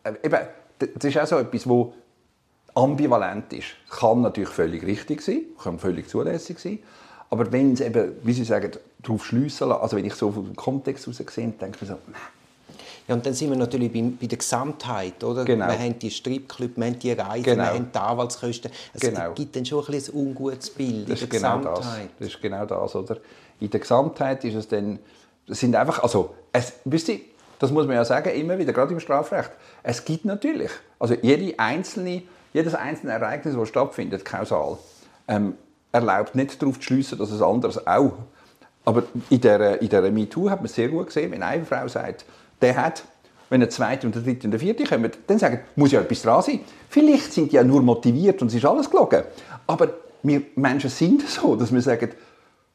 Äh, 0.03 0.15
eben, 0.23 0.39
das 0.79 1.05
ist 1.05 1.19
auch 1.19 1.27
so 1.27 1.39
etwas, 1.39 1.69
wo 1.69 1.93
ambivalent 2.75 3.53
ist. 3.53 3.69
Kann 3.91 4.23
natürlich 4.23 4.51
völlig 4.51 4.85
richtig 4.85 5.23
sein, 5.23 5.43
kann 5.63 5.79
völlig 5.79 6.09
zulässig 6.09 6.59
sein. 6.59 6.79
Aber 7.31 7.51
wenn 7.51 7.73
es 7.73 7.81
eben, 7.81 8.13
wie 8.23 8.33
Sie 8.33 8.45
sagen, 8.45 8.71
darauf 9.03 9.25
schliessen 9.25 9.69
lassen, 9.69 9.83
also 9.83 9.97
wenn 9.97 10.05
ich 10.05 10.15
so 10.15 10.31
vom 10.31 10.55
Kontext 10.55 11.07
heraus 11.07 11.17
sehe, 11.35 11.49
denke 11.49 11.77
ich 11.77 11.81
mir 11.83 11.89
so, 11.89 11.99
nein. 12.07 12.21
Ja, 13.09 13.15
und 13.15 13.25
dann 13.25 13.35
sind 13.35 13.51
wir 13.51 13.57
natürlich 13.57 13.93
bei, 13.93 14.03
bei 14.21 14.27
der 14.27 14.39
Gesamtheit, 14.39 15.23
oder? 15.23 15.45
Genau. 15.45 15.67
Wir 15.69 15.79
haben 15.79 15.97
die 15.99 16.11
Stripclub, 16.11 16.77
wir 16.77 16.87
haben 16.87 16.99
die 16.99 17.13
Reisen, 17.13 17.45
Genau. 17.45 17.63
wir 17.63 17.71
haben 17.75 17.91
die 17.95 17.99
Anwaltskosten. 17.99 18.71
Also 18.93 19.09
Genau. 19.09 19.29
Es 19.31 19.35
gibt 19.37 19.55
dann 19.57 19.65
schon 19.65 19.87
ein, 19.87 19.95
ein 19.95 20.03
ungutes 20.13 20.71
Bild 20.71 21.09
Das 21.09 21.21
in 21.23 21.25
ist 21.29 21.33
der 21.33 21.41
genau 21.41 21.59
das. 21.63 21.79
Gesamtheit. 21.79 22.09
Das 22.19 22.29
ist 22.29 22.43
genau 22.43 22.67
das, 22.67 22.95
oder? 22.97 23.17
In 23.61 23.71
der 23.71 23.81
Gesamtheit 23.81 24.45
ist 24.45 24.55
es 24.55 24.67
dann, 24.69 24.95
das 24.97 25.01
sind 25.49 25.75
einfach, 25.77 26.03
also, 26.03 26.35
es, 26.53 26.75
wisst 26.85 27.09
ihr, 27.09 27.21
das 27.59 27.71
muss 27.71 27.87
man 27.87 27.97
ja 27.97 28.05
sagen, 28.05 28.31
immer 28.31 28.59
wieder, 28.59 28.73
gerade 28.73 28.93
im 28.93 29.01
Strafrecht, 29.01 29.51
es 29.83 30.05
gibt 30.05 30.25
natürlich, 30.25 30.71
also 30.99 31.15
jede 31.23 31.59
einzelne, 31.59 32.23
jedes 32.53 32.75
einzelne 32.75 33.13
Ereignis, 33.13 33.55
das 33.55 33.69
stattfindet, 33.69 34.25
kausal, 34.25 34.79
ähm, 35.29 35.55
erlaubt 35.93 36.35
nicht 36.35 36.61
darauf 36.61 36.79
zu 36.79 36.83
schliessen, 36.83 37.19
dass 37.19 37.31
es 37.31 37.41
anderes 37.41 37.87
auch. 37.87 38.13
Aber 38.85 39.03
in 39.31 39.41
der, 39.41 39.81
in 39.83 39.89
der 39.89 40.03
MeToo 40.13 40.51
hat 40.51 40.61
man 40.61 40.69
sehr 40.69 40.89
gut 40.89 41.07
gesehen, 41.07 41.33
wenn 41.33 41.43
eine 41.43 41.65
Frau 41.65 41.89
sagt, 41.89 42.25
der 42.61 42.77
hat, 42.77 43.03
wenn 43.49 43.61
der 43.61 43.71
zweite 43.71 44.07
und 44.07 44.15
der 44.15 44.23
dritte 44.23 44.47
und 44.47 44.53
der 44.53 44.61
vierte 44.61 44.85
kommen, 44.85 45.11
dann 45.27 45.39
sagen, 45.39 45.61
muss 45.75 45.93
ja 45.93 46.01
etwas 46.01 46.23
dran 46.23 46.43
sein. 46.43 46.61
Vielleicht 46.89 47.33
sind 47.33 47.53
die 47.53 47.57
ja 47.57 47.65
nur 47.65 47.83
motiviert 47.83 48.41
und 48.43 48.49
es 48.49 48.55
ist 48.55 48.65
alles 48.65 48.91
gelogen. 48.91 49.23
Aber 49.67 49.89
wir 50.23 50.43
Menschen 50.57 50.91
sind 50.91 51.29
so, 51.29 51.57
dass 51.57 51.73
wir 51.73 51.81
sagen, 51.81 52.11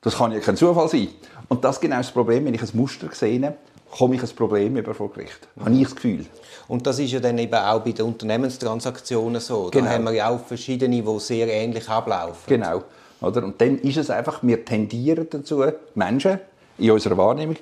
das 0.01 0.17
kann 0.17 0.31
ja 0.31 0.39
kein 0.39 0.55
Zufall 0.57 0.87
sein. 0.87 1.09
Und 1.51 1.65
das 1.65 1.75
ist 1.75 1.81
genau 1.81 1.97
das 1.97 2.11
Problem, 2.11 2.45
wenn 2.45 2.53
ich 2.53 2.61
ein 2.61 2.69
Muster 2.71 3.09
sehe, 3.11 3.53
komme 3.91 4.15
ich 4.15 4.23
ein 4.23 4.29
Problem 4.29 4.77
über 4.77 4.93
vor 4.93 5.11
Gericht. 5.11 5.49
Habe 5.59 5.75
ich 5.75 5.83
das 5.83 5.95
Gefühl. 5.95 6.25
Und 6.69 6.87
das 6.87 6.97
ist 6.97 7.11
ja 7.11 7.19
dann 7.19 7.37
eben 7.37 7.53
auch 7.53 7.81
bei 7.81 7.91
den 7.91 8.05
Unternehmenstransaktionen 8.05 9.41
so. 9.41 9.69
Da 9.69 9.79
Genau. 9.79 9.91
haben 9.91 10.05
wir 10.05 10.13
ja 10.13 10.29
auch 10.29 10.39
verschiedene, 10.39 11.01
die 11.01 11.19
sehr 11.19 11.49
ähnlich 11.49 11.89
ablaufen. 11.89 12.43
Genau. 12.47 12.83
Oder? 13.19 13.43
Und 13.43 13.59
dann 13.59 13.79
ist 13.79 13.97
es 13.97 14.09
einfach, 14.09 14.41
wir 14.41 14.63
tendieren 14.63 15.27
dazu, 15.29 15.61
Menschen 15.93 16.39
in 16.77 16.91
unserer 16.91 17.17
Wahrnehmung 17.17 17.57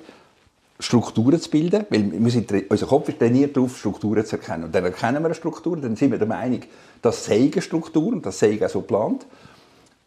Strukturen 0.78 1.40
zu 1.40 1.50
bilden, 1.50 1.84
weil 1.90 2.12
wir 2.12 2.30
sind, 2.30 2.52
unser 2.70 2.86
Kopf 2.86 3.08
ist 3.08 3.18
trainiert 3.18 3.56
darauf, 3.56 3.76
Strukturen 3.76 4.24
zu 4.24 4.36
erkennen. 4.36 4.64
Und 4.66 4.74
dann 4.74 4.84
erkennen 4.84 5.20
wir 5.20 5.26
eine 5.26 5.34
Struktur, 5.34 5.76
dann 5.76 5.96
sind 5.96 6.12
wir 6.12 6.18
der 6.18 6.28
Meinung, 6.28 6.60
das 7.02 7.24
sei 7.24 7.50
eine 7.52 7.60
Struktur 7.60 8.06
und 8.12 8.24
das 8.24 8.38
sei 8.38 8.56
auch 8.64 8.70
so 8.70 8.82
geplant. 8.82 9.26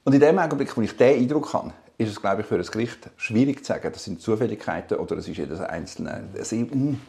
Und 0.05 0.13
in 0.13 0.21
dem 0.21 0.39
Augenblick, 0.39 0.77
wo 0.77 0.81
ich 0.81 0.95
diesen 0.95 1.19
Eindruck 1.21 1.51
habe, 1.53 1.73
ist 1.97 2.09
es, 2.09 2.21
glaube 2.21 2.41
ich, 2.41 2.47
für 2.47 2.55
ein 2.55 2.65
Gericht 2.65 3.09
schwierig 3.17 3.63
zu 3.63 3.73
sagen, 3.73 3.89
das 3.91 4.03
sind 4.03 4.21
Zufälligkeiten 4.21 4.97
oder 4.97 5.17
es 5.17 5.27
ist 5.27 5.37
jedes 5.37 5.59
einzelne. 5.59 6.23
Hm. 6.49 6.99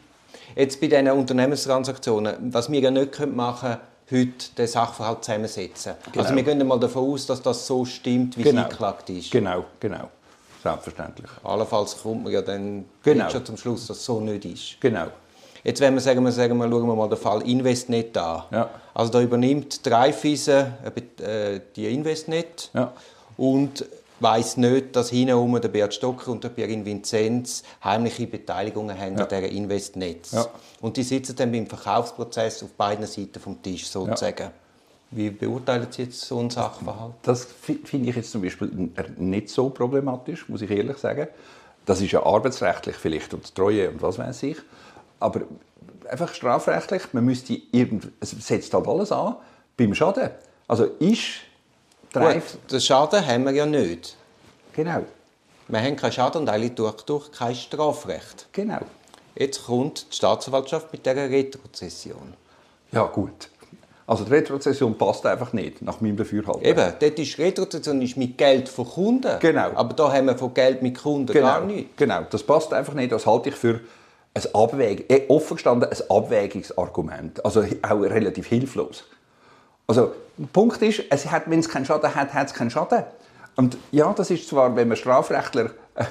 Jetzt 0.57 0.81
bei 0.81 0.89
diesen 0.89 1.11
Unternehmenstransaktionen, 1.11 2.53
was 2.53 2.71
wir 2.71 2.81
ja 2.81 2.91
nicht 2.91 3.19
machen 3.27 3.71
können, 3.71 3.81
heute 4.11 4.53
den 4.59 4.67
Sachverhalt 4.67 5.25
zusammensetzen. 5.25 5.93
Also 5.93 6.11
genau. 6.11 6.25
Also 6.25 6.37
wir 6.37 6.43
gehen 6.43 6.67
mal 6.67 6.79
davon 6.79 7.11
aus, 7.11 7.27
dass 7.27 7.41
das 7.41 7.67
so 7.67 7.85
stimmt, 7.85 8.37
wie 8.37 8.43
genau. 8.43 8.61
es 8.61 8.65
eingeklagt 8.65 9.11
ist. 9.11 9.31
Genau, 9.31 9.65
genau. 9.81 10.11
Selbstverständlich. 10.63 11.31
Allenfalls 11.43 12.03
kommt 12.03 12.25
man 12.25 12.33
ja 12.33 12.43
dann 12.43 12.85
genau. 13.03 13.29
schon 13.31 13.45
zum 13.45 13.57
Schluss, 13.57 13.87
dass 13.87 13.99
es 13.99 14.05
so 14.05 14.21
nicht 14.21 14.45
ist. 14.45 14.81
Genau. 14.81 15.07
Jetzt, 15.63 15.81
wenn 15.81 15.95
wir 15.95 16.01
sagen, 16.01 16.23
wir 16.23 16.33
sagen 16.33 16.57
wir, 16.59 16.69
schauen 16.69 16.87
wir 16.87 16.95
mal 16.95 17.09
den 17.09 17.19
Fall 17.19 17.43
Investnet 17.43 18.17
an. 18.19 18.43
Ja. 18.51 18.71
Also 18.93 19.13
da 19.13 19.23
übernimmt 19.23 19.85
Dreifise 19.85 20.73
äh, 21.23 21.61
die 21.75 21.87
Investnet 21.87 22.71
ja. 22.75 22.93
und 23.39 23.85
weiß 24.21 24.59
nicht, 24.59 24.95
dass 24.97 25.11
hinten 25.11 25.61
der 25.61 25.69
Bert 25.69 25.95
Stocker 25.95 26.31
und 26.31 26.45
der 26.45 26.49
Pierin 26.51 26.85
Vinzenz 26.85 27.63
heimliche 27.83 28.27
Beteiligungen 28.27 28.99
haben 28.99 29.17
ja. 29.17 29.25
an 29.25 29.29
dieser 29.29 29.49
Investnetz. 29.49 30.33
Ja. 30.33 30.47
Und 30.81 30.97
die 30.97 31.03
sitzen 31.03 31.37
dann 31.37 31.53
beim 31.53 31.67
Verkaufsprozess 31.67 32.63
auf 32.63 32.71
beiden 32.73 33.07
Seiten 33.07 33.41
vom 33.41 33.61
Tisch 33.63 33.87
sozusagen. 33.87 34.45
Ja. 34.45 34.53
Wie 35.11 35.31
beurteilen 35.31 35.87
Sie 35.91 36.03
jetzt 36.03 36.21
so 36.21 36.39
einen 36.39 36.51
Sachverhalt? 36.51 37.15
Das 37.23 37.45
finde 37.45 38.09
ich 38.09 38.17
jetzt 38.17 38.33
zum 38.33 38.43
Beispiel 38.43 38.91
nicht 39.17 39.49
so 39.49 39.71
problematisch, 39.71 40.49
muss 40.49 40.63
ich 40.63 40.71
ehrlich 40.71 40.97
sagen. 40.99 41.29
Das 41.87 42.01
ist 42.01 42.11
ja 42.11 42.25
arbeitsrechtlich 42.25 42.97
vielleicht 42.97 43.33
und 43.35 43.55
Treue 43.55 43.91
und 43.91 44.03
was 44.03 44.19
weiß 44.19 44.43
ich. 44.45 44.57
Aber 45.21 45.43
einfach 46.09 46.35
strafrechtlich, 46.35 47.13
man 47.13 47.25
müsste 47.25 47.57
irgend, 47.73 48.09
es 48.21 48.31
setzt 48.31 48.75
halt 48.75 48.89
alles 48.89 49.13
an 49.13 49.37
beim 49.77 49.95
Schaden. 49.95 50.31
Also 50.67 50.85
ist 50.85 51.43
Gut, 52.15 52.71
den 52.71 52.81
Schaden 52.81 53.27
haben 53.27 53.45
wir 53.45 53.53
ja 53.53 53.67
nicht. 53.67 54.17
Genau. 54.73 55.03
Wir 55.69 55.81
haben 55.81 55.97
keinen 55.97 56.13
Schaden 56.13 56.43
und 56.43 56.49
eigentlich 56.49 56.75
durch, 56.75 57.03
durch 57.03 57.33
kein 57.33 57.55
Strafrecht. 57.55 58.47
Genau. 58.53 58.81
Jetzt 59.35 59.67
kommt 59.67 60.07
die 60.13 60.17
Staatsanwaltschaft 60.17 60.93
mit 60.93 61.05
dieser 61.05 61.29
Retrozession. 61.29 62.35
Ja 62.93 63.05
gut. 63.07 63.49
Also 64.07 64.25
die 64.25 64.33
Retrozession 64.33 64.97
passt 64.99 65.25
einfach 65.25 65.53
nicht, 65.55 65.81
nach 65.81 66.01
meinem 66.01 66.17
Dafürhalten. 66.17 66.63
Eben, 66.63 66.93
dort 67.01 67.19
ist 67.19 67.39
Retrozession 67.39 68.03
ist 68.03 68.17
mit 68.17 68.37
Geld 68.37 68.69
von 68.69 68.87
Kunden. 68.87 69.39
Genau. 69.41 69.71
Aber 69.75 69.95
da 69.95 70.13
haben 70.13 70.27
wir 70.27 70.37
von 70.37 70.53
Geld 70.53 70.83
mit 70.83 70.99
Kunden 70.99 71.33
genau. 71.33 71.47
gar 71.47 71.61
nichts. 71.65 71.97
Genau, 71.97 72.23
das 72.29 72.43
passt 72.43 72.73
einfach 72.75 72.93
nicht. 72.93 73.13
Das 73.13 73.25
halte 73.25 73.49
ich 73.49 73.55
für 73.55 73.81
ein 74.35 74.43
Abwäg 74.55 75.11
eh, 75.11 75.23
offen 75.29 75.55
gestanden 75.57 75.89
ein 75.91 76.11
Abwägungsargument. 76.11 77.45
Also 77.45 77.65
auch 77.83 78.01
relativ 78.01 78.47
hilflos. 78.47 79.05
Also 79.87 80.13
der 80.39 80.47
Punkt 80.47 80.81
ist, 80.83 81.03
es 81.11 81.31
hat, 81.31 81.49
wenn 81.51 81.61
es 81.61 81.69
keinen 81.69 81.85
Schaden 81.85 82.15
hat, 82.15 82.33
hat 82.33 82.49
es 82.49 82.55
keinen 82.55 82.71
Schaden. 82.71 83.05
Und 83.57 83.77
ja, 83.93 84.13
das 84.13 84.31
ist 84.31 84.49
zwar, 84.49 84.75
wenn 84.75 84.89
man 84.89 84.97
Strafrechtler 84.97 85.71
äh, 85.95 86.05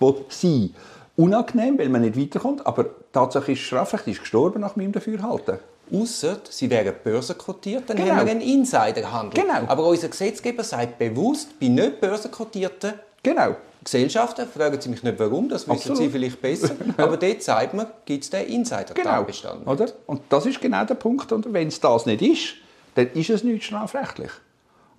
sie 0.28 0.74
unangenehm, 1.16 1.78
weil 1.78 1.88
man 1.88 2.02
nicht 2.02 2.18
weiterkommt, 2.18 2.66
aber 2.66 2.86
tatsächlich 3.12 3.60
ist 3.60 3.66
Strafrecht 3.66 4.06
ist 4.08 4.20
gestorben 4.20 4.60
nach 4.60 4.76
meinem 4.76 4.92
Dafürhalten. 4.92 5.58
Ausser, 5.92 6.38
sie 6.48 6.70
wären 6.70 6.94
börsenkotiert, 7.04 7.84
dann 7.88 7.98
genau. 7.98 8.14
haben 8.14 8.26
wir 8.26 8.32
einen 8.32 8.40
Insiderhandel. 8.40 9.42
Genau. 9.42 9.66
Aber 9.66 9.86
unser 9.86 10.08
Gesetzgeber 10.08 10.64
sagt 10.64 10.98
bewusst, 10.98 11.58
bei 11.60 11.68
nicht 11.68 12.00
börsenkotierten 12.00 12.94
genau. 13.22 13.56
Gesellschaften, 13.84 14.46
fragen 14.46 14.80
Sie 14.80 14.88
mich 14.88 15.02
nicht 15.02 15.18
warum, 15.18 15.48
das 15.48 15.62
wissen 15.62 15.72
Absolut. 15.72 15.98
Sie 15.98 16.08
vielleicht 16.08 16.40
besser, 16.40 16.70
aber 16.96 17.16
dort 17.16 17.42
sagt 17.42 17.74
man, 17.74 17.86
gibt 18.06 18.24
es 18.24 18.30
den 18.30 18.46
Insider-Tatbestand. 18.46 19.60
Genau. 19.60 19.72
Oder? 19.72 19.86
Und 20.06 20.22
das 20.28 20.46
ist 20.46 20.60
genau 20.60 20.84
der 20.84 20.94
Punkt. 20.94 21.30
Und 21.32 21.52
wenn 21.52 21.68
es 21.68 21.80
das 21.80 22.06
nicht 22.06 22.22
ist, 22.22 22.54
dann 22.94 23.10
ist 23.12 23.30
es 23.30 23.44
nicht 23.44 23.64
strafrechtlich. 23.64 24.30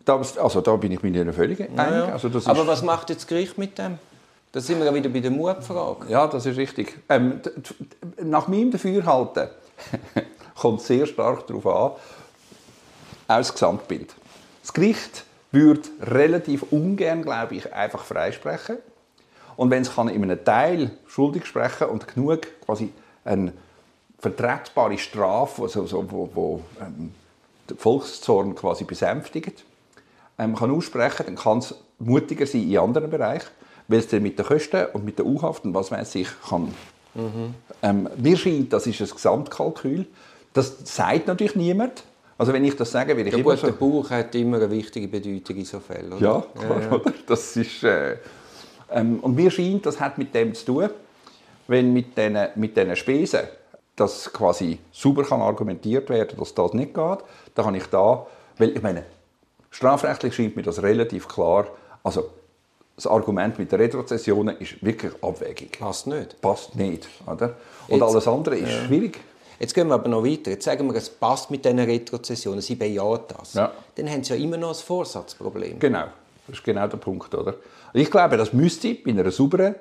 Da, 0.06 0.18
also 0.18 0.62
da 0.62 0.76
bin 0.76 0.92
ich 0.92 1.02
mir 1.02 1.12
nicht 1.24 1.36
völlig 1.36 1.62
einig. 1.62 1.78
Ja, 1.78 2.06
Also 2.14 2.30
aber 2.46 2.68
was 2.68 2.82
macht 2.82 3.10
jetzt 3.10 3.22
das 3.22 3.28
Gericht 3.28 3.58
mit 3.58 3.78
dem? 3.78 3.98
Da 4.52 4.60
sind 4.60 4.80
wir 4.80 4.86
ja 4.86 4.94
wieder 4.94 5.10
bei 5.10 5.20
der 5.20 5.32
Mutfrage. 5.32 6.10
Ja, 6.10 6.28
das 6.28 6.46
ist 6.46 6.58
richtig. 6.58 7.00
Ähm, 7.10 7.42
nach 8.22 8.48
meinem 8.48 8.70
Dafürhalten 8.70 9.50
kommt 10.56 10.82
es 10.82 10.88
sehr 10.88 11.08
stark 11.08 11.48
darauf 11.48 11.66
an, 11.66 11.74
auch 11.74 11.98
das 13.28 13.52
Gesamtbild. 13.52 14.14
Das 14.62 14.74
Gericht 14.74 15.26
würde 15.52 15.82
relativ 16.02 16.64
ungern, 16.72 17.24
glaube 17.24 17.56
ich, 17.56 17.74
einfach 17.74 18.04
freisprechen. 18.04 18.78
Und 19.56 19.70
wenn 19.70 19.84
es 19.84 19.96
kann 19.96 20.08
in 20.08 20.24
einem 20.24 20.44
Teil 20.44 20.92
schuldig 21.08 21.46
sprechen 21.46 21.88
und 21.88 22.08
genug 22.08 22.42
quasi 22.66 22.92
eine 23.24 23.54
vertretbare 24.20 24.98
Strafe, 24.98 25.64
also, 25.64 25.86
so, 25.86 26.12
wo, 26.12 26.30
wo 26.34 26.62
ähm, 26.82 27.14
den 27.70 27.78
Volkszorn 27.78 28.56
quasi 28.56 28.84
besänftigt, 28.84 29.64
ähm, 30.38 30.56
kann 30.56 30.72
aussprechen, 30.72 31.26
dann 31.26 31.36
kann 31.36 31.60
es 31.60 31.76
mutiger 32.00 32.46
sein 32.46 32.70
in 32.70 32.78
anderen 32.78 33.10
Bereichen, 33.10 33.48
weil 33.88 34.00
es 34.00 34.08
dann 34.08 34.24
mit 34.24 34.38
den 34.38 34.46
Kosten 34.46 34.86
und 34.94 35.06
mit 35.06 35.18
der 35.18 35.26
U-Haft 35.26 35.66
und 35.66 35.74
was 35.74 35.92
weiß 35.92 36.16
ich 36.16 36.30
kann. 36.48 36.74
Mhm. 37.14 37.54
Ähm, 37.82 38.10
mir 38.18 38.38
scheint, 38.38 38.74
das 38.74 38.88
ist 38.88 39.02
ein 39.02 39.08
Gesamtkalkül. 39.08 40.06
Das 40.54 40.78
sagt 40.84 41.28
natürlich 41.28 41.56
niemand. 41.56 42.04
Also 42.38 42.52
wenn 42.52 42.66
ich 42.66 42.76
das 42.76 42.92
sage, 42.92 43.16
will 43.16 43.28
ich 43.28 43.34
ja, 43.34 43.40
immer 43.40 43.52
gut, 43.52 43.60
so... 43.60 43.68
der 43.68 43.74
Bauch 43.74 44.10
hat 44.10 44.34
immer 44.36 44.58
eine 44.58 44.70
wichtige 44.72 45.08
Bedeutung 45.08 45.58
in 45.58 45.66
so 45.66 45.80
Fällen. 45.80 46.14
Oder? 46.14 46.22
Ja, 46.22 46.46
klar, 46.60 46.82
ja, 46.82 46.92
ja. 46.92 47.14
Das 47.28 47.56
ist, 47.56 47.84
äh, 47.84 48.18
ähm, 48.92 49.20
und 49.20 49.36
mir 49.36 49.52
scheint, 49.52 49.86
das 49.86 50.00
hat 50.00 50.18
mit 50.18 50.34
dem 50.34 50.54
zu 50.54 50.66
tun, 50.66 50.90
wenn 51.68 51.94
mit 51.94 52.18
diesen 52.18 52.38
mit 52.56 52.98
Spesen 52.98 53.42
das 53.96 54.32
quasi 54.34 54.80
super 54.92 55.24
kann 55.24 55.42
argumentiert 55.42 56.10
werden, 56.10 56.38
dass 56.38 56.54
das 56.54 56.74
nicht 56.74 56.94
geht, 56.94 57.20
dann 57.56 57.66
kann 57.66 57.76
ich 57.76 57.86
da, 57.88 58.26
weil 58.58 58.70
ich 58.76 58.82
meine, 58.82 59.04
strafrechtlich 59.70 60.34
scheint 60.36 60.56
mir 60.56 60.64
das 60.64 60.82
relativ 60.82 61.28
klar, 61.28 61.68
also 62.04 62.30
das 62.96 63.08
Argument 63.08 63.58
mit 63.58 63.72
der 63.72 63.80
Retrozession 63.80 64.50
ist 64.50 64.84
wirklich 64.84 65.14
abwägig. 65.22 65.80
Passt 65.80 66.08
nicht. 66.08 66.40
Passt 66.42 66.76
nicht, 66.76 67.08
oder? 67.26 67.56
Und 67.88 68.00
Jetzt, 68.00 68.04
alles 68.04 68.28
andere 68.28 68.56
ist 68.58 68.72
ja. 68.72 68.86
schwierig. 68.86 69.20
Jetzt 69.60 69.74
gehen 69.74 69.88
wir 69.88 69.96
aber 69.96 70.10
noch 70.10 70.24
weiter. 70.24 70.52
Jetzt 70.52 70.66
sagen 70.66 70.88
wir, 70.88 70.96
es 70.96 71.10
passt 71.10 71.50
mit 71.50 71.64
diesen 71.66 71.80
Retrozessionen, 71.80 72.62
sie 72.62 72.76
bejahen 72.76 73.22
das. 73.28 73.54
Ja. 73.54 73.72
Dann 73.96 74.10
haben 74.10 74.24
sie 74.24 74.36
ja 74.36 74.44
immer 74.44 74.58
noch 74.58 74.70
ein 74.70 74.76
Vorsatzproblem. 74.76 75.80
Genau, 75.80 76.06
das 76.48 76.58
ist 76.58 76.64
genau 76.64 76.88
der 76.88 76.98
Punkt. 76.98 77.34
Oder? 77.34 77.56
Ich 77.94 78.12
glaube, 78.12 78.38
das 78.38 78.54
müsste 78.54 78.94
bei 78.96 79.12
einer 79.12 79.32
sauberen 79.32 79.76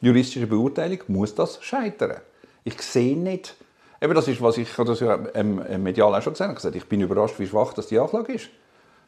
juristischen 0.00 0.48
Beurteilung 0.48 0.98
muss 1.08 1.34
das 1.34 1.62
scheitern. 1.62 2.18
Ich 2.64 2.80
sehe 2.82 3.16
nicht, 3.16 3.54
eben 4.00 4.14
das 4.14 4.28
ist, 4.28 4.40
was 4.40 4.58
ich 4.58 4.68
das 4.74 5.00
ja 5.00 5.18
ähm, 5.34 5.60
medial 5.82 6.14
auch 6.14 6.22
schon 6.22 6.32
gesagt 6.32 6.64
habe, 6.64 6.76
ich 6.76 6.86
bin 6.86 7.00
überrascht, 7.00 7.38
wie 7.38 7.46
schwach 7.46 7.74
das 7.74 7.88
die 7.88 7.98
Anklage 7.98 8.34
ist. 8.34 8.48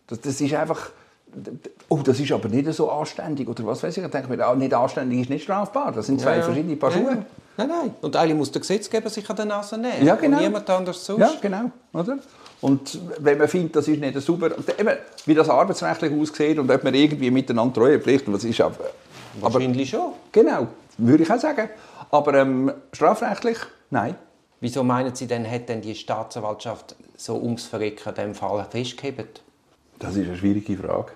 Das, 0.06 0.20
das 0.20 0.40
ist 0.40 0.54
einfach, 0.54 0.90
oh, 1.88 1.98
das 2.04 2.20
ist 2.20 2.30
aber 2.32 2.48
nicht 2.48 2.72
so 2.72 2.90
anständig 2.90 3.48
oder 3.48 3.66
was 3.66 3.82
weiß 3.82 3.96
ich. 3.96 4.04
Ich 4.04 4.10
denke 4.10 4.28
mir, 4.28 4.46
ah, 4.46 4.54
nicht 4.54 4.75
anständig 4.75 5.20
ist 5.20 5.30
nicht 5.30 5.44
strafbar. 5.44 5.92
Das 5.92 6.06
sind 6.06 6.20
zwei 6.20 6.36
ja, 6.36 6.42
verschiedene 6.42 6.76
Paar 6.76 6.92
Schuhe. 6.92 7.02
Ja. 7.02 7.25
Nein, 7.58 7.68
nein. 7.68 7.94
Und 8.02 8.14
eigentlich 8.14 8.36
muss 8.36 8.52
der 8.52 8.60
Gesetzgeber 8.60 9.08
sich 9.08 9.28
an 9.28 9.36
der 9.36 9.46
Nase 9.46 9.78
nehmen. 9.78 10.04
Ja, 10.04 10.14
genau. 10.16 10.36
Und 10.36 10.42
niemand 10.42 10.68
anders 10.68 11.04
sonst. 11.04 11.20
Ja, 11.20 11.32
genau. 11.40 11.70
Oder? 11.92 12.18
Und 12.60 12.98
wenn 13.18 13.38
man 13.38 13.48
findet, 13.48 13.76
das 13.76 13.88
ist 13.88 14.00
nicht 14.00 14.20
sauber, 14.20 14.50
eben, 14.78 14.96
wie 15.25 15.34
das 15.34 15.48
arbeitsrechtlich 15.48 16.12
aussieht 16.12 16.58
und 16.58 16.70
ob 16.70 16.84
man 16.84 16.94
irgendwie 16.94 17.30
miteinander 17.30 17.75
Treue 17.75 17.98
pflichtet, 17.98 18.32
was 18.32 18.44
ist 18.44 18.60
aber, 18.60 18.76
Wahrscheinlich 19.40 19.90
schon. 19.90 20.12
Genau, 20.32 20.66
würde 20.98 21.22
ich 21.22 21.30
auch 21.30 21.38
sagen. 21.38 21.68
Aber 22.10 22.34
ähm, 22.34 22.72
strafrechtlich, 22.92 23.58
nein. 23.90 24.16
Wieso 24.60 24.82
meinen 24.82 25.14
Sie 25.14 25.26
denn, 25.26 25.48
hat 25.50 25.68
denn 25.68 25.82
die 25.82 25.94
Staatsanwaltschaft 25.94 26.96
so 27.16 27.36
ums 27.36 27.66
Verrecken 27.66 28.08
in 28.08 28.14
diesem 28.14 28.34
Fall 28.34 28.66
festgehebt? 28.70 29.42
Das 29.98 30.16
ist 30.16 30.26
eine 30.26 30.36
schwierige 30.36 30.76
Frage. 30.76 31.12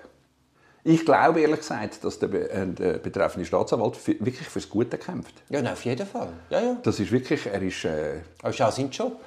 Ich 0.83 1.05
glaube 1.05 1.41
ehrlich 1.41 1.59
gesagt, 1.59 2.03
dass 2.03 2.17
der, 2.19 2.29
äh, 2.33 2.67
der 2.67 2.93
betreffende 2.93 3.45
Staatsanwalt 3.45 3.95
für, 3.95 4.13
wirklich 4.19 4.47
fürs 4.47 4.69
Gute 4.69 4.97
kämpft. 4.97 5.33
Ja, 5.49 5.61
auf 5.71 5.85
jeden 5.85 6.07
Fall. 6.07 6.29
Ja, 6.49 6.61
ja. 6.61 6.77
Das 6.81 6.99
ist 6.99 7.11
wirklich, 7.11 7.45
er 7.45 7.61
ist... 7.61 7.85
Äh, 7.85 8.21
das 8.41 8.55
ist 8.55 8.61
auch 8.61 8.71
sein 8.71 8.89
Job. 8.89 9.19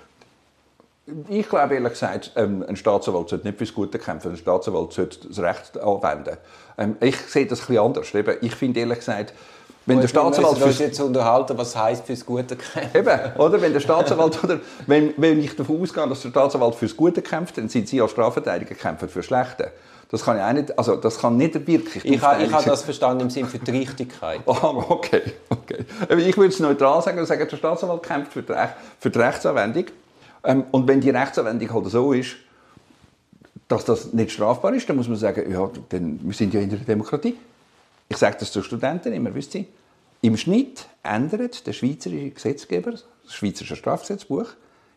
Ich 1.29 1.49
glaube 1.49 1.75
ehrlich 1.75 1.93
gesagt, 1.93 2.33
ähm, 2.35 2.65
ein 2.67 2.77
Staatsanwalt 2.77 3.29
sollte 3.29 3.47
nicht 3.47 3.59
fürs 3.59 3.75
Gute 3.75 3.99
kämpfen, 3.99 4.33
ein 4.33 4.37
Staatsanwalt 4.37 4.93
sollte 4.93 5.29
das 5.29 5.39
Recht 5.39 5.79
anwenden. 5.79 6.39
Ähm, 6.79 6.97
ich 7.01 7.17
sehe 7.17 7.47
das 7.47 7.61
ein 7.61 7.67
bisschen 7.67 7.85
anders. 7.85 8.39
Ich 8.41 8.55
finde 8.55 8.81
ehrlich 8.81 8.99
gesagt, 8.99 9.35
wenn 9.87 10.01
der 10.01 10.09
Staatsanwalt 10.09 10.59
fürs... 10.59 10.79
jetzt 10.79 11.01
unterhalten, 11.01 11.59
was 11.59 11.77
heißt 11.77 12.07
fürs 12.07 12.25
Gute 12.25 12.57
kämpfen. 12.57 12.91
Eben, 12.95 13.19
oder? 13.39 13.61
Wenn 13.61 13.73
der 13.73 13.81
Staatsanwalt 13.81 14.43
oder 14.43 14.61
wenn, 14.87 15.13
wenn 15.17 15.41
ich 15.41 15.55
davon 15.55 15.83
ausgehe, 15.83 16.09
dass 16.09 16.23
der 16.23 16.31
Staatsanwalt 16.31 16.75
fürs 16.75 16.97
Gute 16.97 17.23
kämpft, 17.23 17.59
dann 17.59 17.69
sind 17.69 17.89
Sie 17.89 18.01
als 18.01 18.13
Strafverteidiger 18.13 18.75
kämpfen 18.75 19.09
für 19.09 19.23
Schlechte. 19.23 19.73
Das 20.11 20.25
kann 20.25 20.37
ja 20.37 20.49
auch 20.49 20.53
nicht, 20.53 20.79
also 20.79 20.97
das 20.97 21.19
kann 21.19 21.37
nicht 21.37 21.55
wirklich 21.67 22.05
Ich, 22.05 22.23
habe, 22.23 22.45
ich 22.45 22.53
habe 22.53 22.65
das 22.65 22.83
verstanden 22.83 23.23
im 23.23 23.31
Sinne 23.31 23.49
für 23.49 23.59
die 23.59 23.71
Richtigkeit. 23.71 24.41
oh, 24.47 24.53
okay, 24.89 25.23
okay. 25.51 25.85
Ich 26.17 26.37
würde 26.37 26.53
es 26.53 26.61
neutral 26.61 27.03
sagen 27.03 27.19
und 27.19 27.27
sagen, 27.27 27.47
der 27.51 27.57
Staatsanwalt 27.57 28.03
kämpft 28.03 28.33
für 28.33 28.43
die, 28.43 28.55
für 29.01 29.11
die 29.11 29.19
Rechtsanwendung. 29.19 29.87
Ähm, 30.45 30.65
und 30.71 30.87
wenn 30.87 31.01
die 31.01 31.11
Rechtsanwendung 31.11 31.73
halt 31.73 31.91
so 31.91 32.13
ist, 32.13 32.37
dass 33.67 33.85
das 33.85 34.13
nicht 34.13 34.31
strafbar 34.31 34.75
ist, 34.75 34.89
dann 34.89 34.97
muss 34.97 35.09
man 35.09 35.17
sagen, 35.17 35.51
ja, 35.51 35.71
denn 35.91 36.21
wir 36.23 36.35
sind 36.35 36.55
ja 36.55 36.61
in 36.61 36.71
der 36.71 36.79
Demokratie. 36.79 37.37
Ich 38.15 38.21
sage 38.21 38.37
das 38.39 38.53
zu 38.53 38.63
Studenten 38.63 39.13
immer, 39.13 39.35
wisst 39.35 39.57
ihr? 39.57 39.65
Im 40.23 40.37
Schnitt 40.37 40.87
ändert 41.03 41.67
der 41.67 41.73
schweizerische 41.73 42.31
Gesetzgeber, 42.31 42.93
das 42.93 43.35
Schweizerische 43.35 43.75
Strafgesetzbuch, 43.75 44.51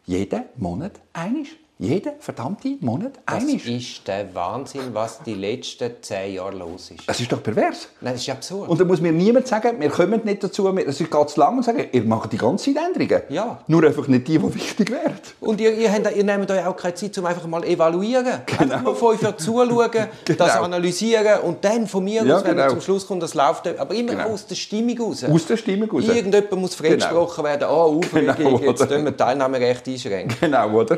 jeden 0.06 0.44
Monat 0.56 1.00
einig. 1.14 1.58
Jeden 1.80 2.14
verdammten 2.20 2.80
Monat 2.82 3.12
Das 3.28 3.36
einig. 3.44 3.68
ist 3.68 4.08
der 4.08 4.34
Wahnsinn, 4.34 4.82
was 4.94 5.22
die 5.22 5.36
letzten 5.36 5.92
zehn 6.02 6.34
Jahre 6.34 6.56
los 6.58 6.90
ist. 6.90 7.08
Das 7.08 7.20
ist 7.20 7.32
doch 7.32 7.44
pervers. 7.44 7.90
Nein, 8.02 8.14
das 8.14 8.24
ist 8.24 8.30
absurd. 8.32 8.68
Und 8.68 8.82
da 8.82 8.84
muss 8.86 9.00
mir 9.00 9.12
niemand 9.12 9.48
sagen, 9.48 9.80
wir 9.80 9.90
kommen 9.90 10.22
nicht 10.24 10.44
dazu, 10.44 10.68
es 10.76 10.98
geht 10.98 11.30
zu 11.30 11.40
lang 11.40 11.58
und 11.58 11.64
sagen, 11.64 11.86
ihr 11.92 12.04
macht 12.04 12.34
die 12.34 12.38
ganze 12.38 12.74
Zeit 12.74 12.84
Änderungen. 12.84 13.22
Ja. 13.30 13.60
Nur 13.68 13.84
einfach 13.84 14.08
nicht 14.08 14.28
die, 14.28 14.40
die 14.40 14.56
wichtig 14.56 14.90
wären. 14.90 15.14
Und 15.40 15.62
ihr, 15.62 15.72
ihr, 15.78 15.94
habt, 15.94 16.16
ihr 16.16 16.24
nehmt 16.24 16.50
euch 16.50 16.66
auch 16.66 16.76
keine 16.76 16.96
Zeit, 16.96 17.16
um 17.20 17.28
einfach 17.28 17.46
mal 17.46 17.64
evaluieren. 17.64 18.26
Einfach 18.58 18.82
mal 18.82 18.96
von 18.96 19.10
euch 19.16 19.20
zuschauen, 19.38 19.92
das 19.92 20.08
Genau. 20.26 20.64
analysieren 20.64 21.42
und 21.42 21.64
dann 21.64 21.86
von 21.86 22.04
mir 22.04 22.24
Ja, 22.24 22.38
aus, 22.38 22.44
wenn 22.44 22.56
genau. 22.58 22.70
zum 22.70 22.82
Schluss 22.82 23.06
kommt, 23.06 23.22
das 23.22 23.36
läuft. 23.36 23.68
Aber 23.80 23.94
immer 23.94 24.14
Genau. 24.14 24.30
aus 24.30 24.48
der 24.48 24.56
Stimmung 24.56 24.98
raus. 25.00 25.24
Aus 25.24 25.46
der 25.46 25.58
Stimmung 25.58 25.92
raus. 25.92 26.06
Irgendjemand 26.08 26.52
muss 26.54 26.74
freigesprochen 26.74 27.44
werden. 27.44 27.66
Ah, 27.66 27.68
Aufregung, 27.68 28.36
Genau, 28.36 28.60
jetzt 28.62 28.80
tun 28.90 29.06
wir 29.06 29.16
Teilnahmerecht 29.16 29.88
einschränken. 29.88 30.36
Genau, 30.42 30.72
oder? 30.72 30.98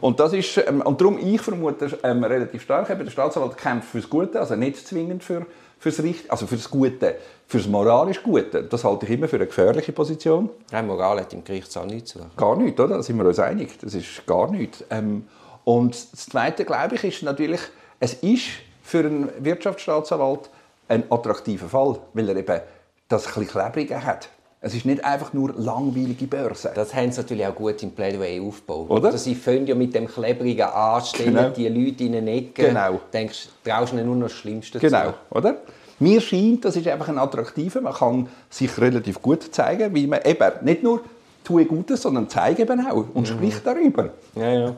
Und 0.00 0.20
das 0.20 0.32
ist, 0.32 0.56
ähm, 0.58 0.82
und 0.82 1.00
darum, 1.00 1.18
ich 1.18 1.40
vermute 1.40 1.98
ähm, 2.02 2.22
relativ 2.24 2.62
stark, 2.62 2.90
eben, 2.90 3.04
der 3.04 3.10
Staatsanwalt 3.10 3.56
kämpft 3.56 3.90
fürs 3.90 4.08
Gute, 4.08 4.38
also 4.38 4.54
nicht 4.56 4.86
zwingend 4.86 5.24
für, 5.24 5.46
fürs 5.78 6.02
Richt, 6.02 6.30
also 6.30 6.46
fürs 6.46 6.70
Gute, 6.70 7.16
fürs 7.46 7.66
moralisch 7.66 8.22
Gute. 8.22 8.62
Das 8.62 8.84
halte 8.84 9.06
ich 9.06 9.12
immer 9.12 9.28
für 9.28 9.36
eine 9.36 9.46
gefährliche 9.46 9.92
Position. 9.92 10.50
Nein, 10.70 10.86
Moral 10.86 11.20
hat 11.20 11.32
im 11.32 11.42
Gerichtssaal 11.42 11.86
nichts 11.86 12.10
zu 12.10 12.18
suchen. 12.18 12.30
Gar 12.36 12.56
nicht, 12.56 12.78
oder? 12.78 12.96
Da 12.96 13.02
sind 13.02 13.16
wir 13.16 13.26
uns 13.26 13.38
einig. 13.38 13.78
Das 13.80 13.94
ist 13.94 14.26
gar 14.26 14.50
nicht. 14.50 14.84
Ähm, 14.90 15.26
und 15.64 15.94
das 16.12 16.26
Zweite, 16.26 16.64
glaube 16.64 16.94
ich, 16.94 17.04
ist 17.04 17.22
natürlich, 17.22 17.60
es 17.98 18.14
ist 18.14 18.46
für 18.82 19.00
einen 19.00 19.30
Wirtschaftsstaatsanwalt 19.38 20.50
ein 20.88 21.04
attraktiver 21.10 21.68
Fall, 21.68 21.98
weil 22.12 22.28
er 22.28 22.36
eben 22.36 22.60
das 23.08 23.26
ein 23.26 23.34
bisschen 23.34 23.48
Klebrige 23.48 24.04
hat. 24.04 24.28
Es 24.62 24.74
ist 24.74 24.84
nicht 24.84 25.02
einfach 25.04 25.32
nur 25.32 25.54
langweilige 25.56 26.26
Börse. 26.26 26.70
Das 26.74 26.94
haben 26.94 27.10
sie 27.10 27.20
natürlich 27.22 27.46
auch 27.46 27.54
gut 27.54 27.82
im 27.82 27.92
Plädoyer 27.92 28.42
aufgebaut. 28.42 28.90
Oder? 28.90 29.06
Also 29.06 29.16
sie 29.18 29.34
fangen 29.34 29.66
ja 29.66 29.74
mit 29.74 29.94
dem 29.94 30.06
klebrigen 30.06 30.66
Anstellen 30.66 31.34
Genau. 31.34 31.48
die 31.50 31.66
Leute 31.68 32.04
in 32.04 32.14
eine 32.16 32.30
Ecke. 32.30 32.66
Genau. 32.66 33.00
Denkst, 33.10 33.48
traust 33.64 33.92
du 33.92 33.96
ihnen 33.96 34.06
nur 34.06 34.16
noch 34.16 34.24
das 34.28 34.32
Schlimmste 34.32 34.78
Genau, 34.78 35.12
zu. 35.12 35.14
oder? 35.36 35.56
Mir 35.98 36.20
scheint, 36.20 36.64
das 36.66 36.76
ist 36.76 36.86
einfach 36.88 37.08
ein 37.08 37.16
attraktiver. 37.18 37.80
Man 37.80 37.94
kann 37.94 38.28
sich 38.50 38.76
relativ 38.78 39.22
gut 39.22 39.54
zeigen, 39.54 39.94
wie 39.94 40.06
man 40.06 40.20
eben 40.24 40.52
nicht 40.62 40.82
nur 40.82 41.00
tue 41.42 41.64
Gutes, 41.64 42.02
sondern 42.02 42.28
zeige 42.28 42.62
eben 42.62 42.86
auch 42.86 43.04
und 43.14 43.28
spricht 43.28 43.66
darüber. 43.66 44.10
Ja, 44.34 44.50
ja. 44.52 44.76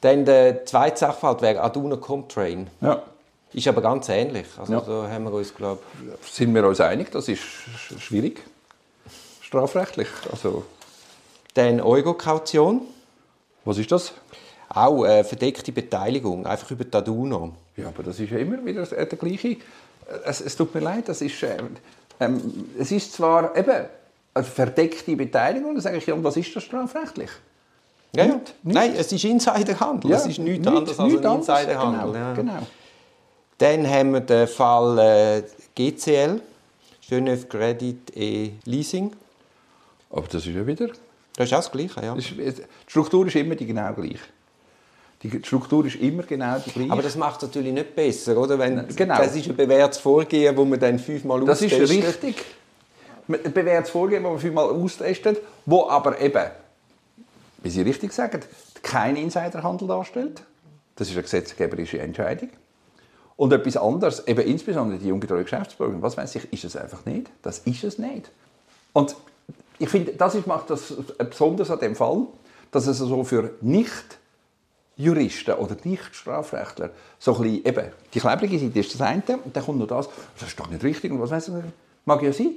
Dann 0.00 0.24
der 0.24 0.66
zweite 0.66 0.98
Sachverhalt 0.98 1.42
wäre 1.42 1.62
Aduna 1.62 1.96
Comtrain. 1.96 2.66
Ja. 2.80 3.02
Ist 3.52 3.68
aber 3.68 3.80
ganz 3.82 4.08
ähnlich. 4.08 4.46
Also 4.58 4.72
Ja. 4.72 4.80
da 4.80 5.08
haben 5.08 5.24
wir 5.24 5.32
uns, 5.32 5.54
glaube 5.54 5.80
Sind 6.28 6.52
wir 6.54 6.66
uns 6.66 6.80
einig, 6.80 7.10
das 7.12 7.28
ist 7.28 7.40
sch- 7.40 7.98
schwierig, 8.00 8.42
strafrechtlich. 9.54 10.08
Also, 10.30 10.64
Dann 11.54 11.80
Euro-Kaution. 11.80 12.82
was 13.64 13.78
ist 13.78 13.92
das? 13.92 14.12
Auch 14.68 15.04
äh, 15.04 15.22
verdeckte 15.22 15.70
Beteiligung, 15.70 16.46
einfach 16.46 16.70
über 16.72 16.84
die 16.84 16.96
Aduno. 16.96 17.52
Ja, 17.76 17.88
aber 17.88 18.02
das 18.02 18.18
ist 18.18 18.30
ja 18.30 18.38
immer 18.38 18.64
wieder 18.64 18.82
äh, 18.92 19.06
der 19.06 19.18
gleiche. 19.18 19.56
Es, 20.24 20.40
es 20.40 20.56
tut 20.56 20.74
mir 20.74 20.80
leid, 20.80 21.08
das 21.08 21.20
ist, 21.22 21.40
äh, 21.44 21.56
ähm, 22.20 22.66
es 22.78 22.90
ist 22.90 23.12
zwar 23.12 23.56
eben 23.56 23.86
eine 24.34 24.44
verdeckte 24.44 25.14
Beteiligung, 25.16 25.74
dann 25.74 25.82
sage 25.82 25.98
ich, 25.98 26.06
ja, 26.06 26.14
und 26.14 26.24
was 26.24 26.36
ist 26.36 26.54
das 26.56 26.64
strafrechtlich? 26.64 27.30
Ja, 28.16 28.24
ja. 28.24 28.34
Nicht- 28.34 28.54
Nein, 28.64 28.94
es 28.96 29.12
ist 29.12 29.24
Insiderhandel. 29.24 30.10
es 30.12 30.26
ist 30.26 30.38
nichts 30.38 30.66
anderes 30.66 30.98
als 30.98 31.14
anderes. 31.16 31.48
Insiderhandel. 31.48 32.12
Genau, 32.12 32.16
ja. 32.26 32.32
genau. 32.34 32.58
Dann 33.58 33.88
haben 33.88 34.12
wir 34.12 34.20
den 34.20 34.48
Fall 34.48 34.98
äh, 34.98 35.42
GCL, 35.76 36.40
Genève 37.08 37.46
Credit 37.48 38.16
et 38.16 38.52
Leasing. 38.66 39.12
Aber 40.14 40.26
das 40.28 40.46
ist 40.46 40.54
ja 40.54 40.66
wieder... 40.66 40.88
Das 41.36 41.46
ist 41.48 41.52
auch 41.52 41.58
das 41.58 41.72
Gleiche, 41.72 42.00
ja. 42.04 42.14
Das 42.14 42.24
ist, 42.30 42.58
die 42.58 42.62
Struktur 42.86 43.26
ist 43.26 43.34
immer 43.34 43.56
die 43.56 43.66
genau 43.66 43.92
gleich. 43.92 44.20
Die 45.22 45.40
Struktur 45.42 45.84
ist 45.86 45.96
immer 45.96 46.22
genau 46.22 46.58
die 46.64 46.70
gleiche. 46.70 46.92
Aber 46.92 47.02
das 47.02 47.16
macht 47.16 47.42
es 47.42 47.48
natürlich 47.48 47.72
nicht 47.72 47.96
besser, 47.96 48.36
oder? 48.36 48.56
Wenn, 48.58 48.86
Genau. 48.94 49.16
Das 49.16 49.34
ist 49.34 49.48
ein 49.48 49.56
bewährtes 49.56 49.98
Vorgehen, 49.98 50.54
das 50.54 50.64
man 50.64 50.78
dann 50.78 50.98
fünfmal 51.00 51.44
Das 51.44 51.60
ist 51.60 51.72
austestet. 51.72 52.06
richtig. 52.06 52.44
Ein 53.26 53.52
bewährtes 53.52 53.90
Vorgehen, 53.90 54.22
das 54.22 54.30
man 54.30 54.38
fünfmal 54.38 54.66
austestet, 54.66 55.40
wo 55.66 55.88
aber 55.88 56.20
eben, 56.20 56.44
wie 57.62 57.70
Sie 57.70 57.82
richtig 57.82 58.12
sagen, 58.12 58.40
kein 58.82 59.16
Insiderhandel 59.16 59.88
darstellt. 59.88 60.42
Das 60.94 61.08
ist 61.08 61.14
eine 61.14 61.22
gesetzgeberische 61.22 61.98
Entscheidung. 61.98 62.50
Und 63.36 63.52
etwas 63.52 63.76
anderes, 63.76 64.28
eben 64.28 64.46
insbesondere 64.46 65.00
die 65.00 65.10
ungetreue 65.10 65.42
Geschäftsbürger, 65.42 66.00
was 66.00 66.16
weiß 66.16 66.36
ich, 66.36 66.52
ist 66.52 66.64
es 66.64 66.76
einfach 66.76 67.04
nicht. 67.04 67.30
Das 67.42 67.58
ist 67.60 67.82
es 67.82 67.98
nicht. 67.98 68.30
Und 68.92 69.16
ich 69.78 69.88
finde, 69.88 70.12
das 70.12 70.34
ist, 70.34 70.46
macht 70.46 70.70
das 70.70 70.94
besonders 71.18 71.70
an 71.70 71.78
dem 71.78 71.96
Fall, 71.96 72.26
dass 72.70 72.86
es 72.86 72.98
so 72.98 73.24
für 73.24 73.52
nicht 73.60 74.18
Juristen 74.96 75.54
oder 75.54 75.76
Nicht-Strafrechtler 75.82 76.90
so 77.18 77.34
ein 77.36 77.42
bisschen, 77.42 77.66
eben, 77.66 77.92
die 78.12 78.20
klebrige 78.20 78.58
Seite 78.58 78.78
ist 78.78 78.94
das 78.94 79.00
eine 79.00 79.22
und 79.44 79.56
dann 79.56 79.64
kommt 79.64 79.78
noch 79.78 79.88
das, 79.88 80.08
das 80.38 80.48
ist 80.48 80.58
doch 80.58 80.68
nicht 80.68 80.84
richtig 80.84 81.10
und 81.10 81.20
was 81.20 81.30
weiß 81.30 81.48
ich, 81.48 81.54
mag 82.04 82.22
ja 82.22 82.32
sein. 82.32 82.54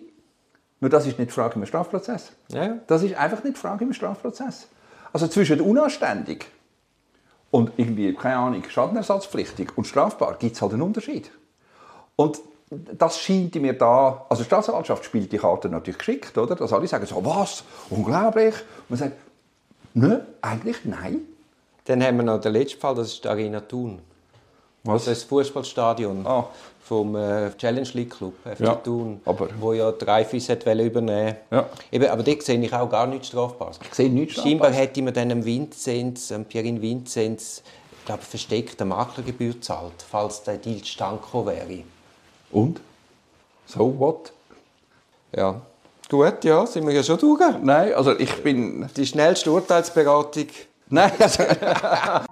Nur 0.80 0.90
das 0.92 1.08
ist 1.08 1.18
nicht 1.18 1.32
die 1.32 1.34
Frage 1.34 1.56
im 1.56 1.66
Strafprozess. 1.66 2.32
Ja. 2.50 2.78
Das 2.86 3.02
ist 3.02 3.16
einfach 3.16 3.44
nicht 3.44 3.56
die 3.56 3.60
Frage 3.60 3.84
im 3.84 3.94
Strafprozess. 3.94 4.68
Also 5.12 5.28
zwischen 5.28 5.62
unanständig 5.62 6.46
und 7.50 7.72
irgendwie, 7.78 8.14
keine 8.14 8.38
Ahnung, 8.38 8.64
schadenersatzpflichtig 8.68 9.76
und 9.76 9.86
strafbar 9.88 10.38
gibt 10.38 10.56
es 10.56 10.62
halt 10.62 10.74
einen 10.74 10.84
Unterschied. 10.84 11.32
Und 12.16 12.40
das 12.70 13.20
scheint 13.20 13.56
mir 13.56 13.74
da, 13.74 14.26
also 14.30 14.44
die 14.44 14.48
Staatsanwaltschaft 14.48 15.06
spielt 15.06 15.32
die 15.32 15.38
Karte 15.38 15.70
natürlich 15.70 15.98
geschickt, 15.98 16.38
oder? 16.38 16.56
Dass 16.56 16.74
alle 16.74 16.88
sagen 16.88 17.06
so, 17.06 17.24
was, 17.24 17.64
unglaublich. 17.90 18.54
Und 18.56 18.90
man 18.90 19.00
sagt, 19.00 19.14
nö, 19.94 20.20
eigentlich 20.42 20.78
nein. 20.84 21.22
Dann 21.86 22.04
haben 22.04 22.18
wir 22.18 22.24
noch 22.24 22.42
den 22.42 22.52
letzten 22.54 22.80
Fall, 22.82 22.96
das 22.96 23.08
ist 23.14 23.24
die 23.24 23.28
Arena 23.30 23.62
Thun. 23.62 24.00
Was? 24.84 25.06
Das 25.06 25.24
Fußballstadion 25.24 26.26
Ah. 26.28 26.48
vom 26.84 27.16
äh, 27.16 27.52
Challenge 27.58 27.88
League 27.94 28.12
Club 28.18 28.34
FC 28.46 28.60
Ja, 28.62 28.76
Thun, 28.76 29.22
aber- 29.26 29.50
wo 29.60 29.72
ja 29.74 29.92
die 29.92 30.04
Reifis 30.06 30.48
hat 30.50 30.66
übernehmen 30.66 31.36
Ja. 31.52 31.70
Eben, 31.92 32.08
Aber 32.10 32.24
dort 32.24 32.44
sehe 32.44 32.60
ich 32.60 32.74
auch 32.74 32.90
gar 32.90 33.08
nichts 33.08 33.28
Strafbares. 33.28 33.80
Ich 33.86 33.94
sehe 33.94 34.10
nichts 34.10 34.36
Scheinbar 34.42 34.72
hätte 34.72 35.02
man 35.02 35.14
dann 35.14 35.32
Vinzenz, 35.46 36.34
Pierin 36.50 36.82
Vinzenz, 36.82 37.64
ich 38.00 38.06
glaube, 38.06 38.22
versteckte 38.24 38.86
Maklergebühr 38.86 39.54
gezahlt, 39.54 40.06
falls 40.10 40.44
der 40.44 40.58
Deal 40.58 40.82
gekommen 41.22 41.48
wäre. 41.48 41.84
Und? 42.52 42.80
So 43.66 43.94
what? 44.00 44.32
Ja. 45.36 45.62
Gut, 46.10 46.44
ja, 46.44 46.66
sind 46.66 46.88
wir 46.88 46.94
ja 46.94 47.04
schon 47.04 47.18
durch. 47.18 47.42
Nein, 47.62 47.94
also 47.94 48.18
ich 48.18 48.42
bin... 48.42 48.90
Die 48.96 49.06
schnellste 49.06 49.52
Urteilsberatung. 49.52 50.48
Nein, 50.90 51.12
also, 51.20 51.44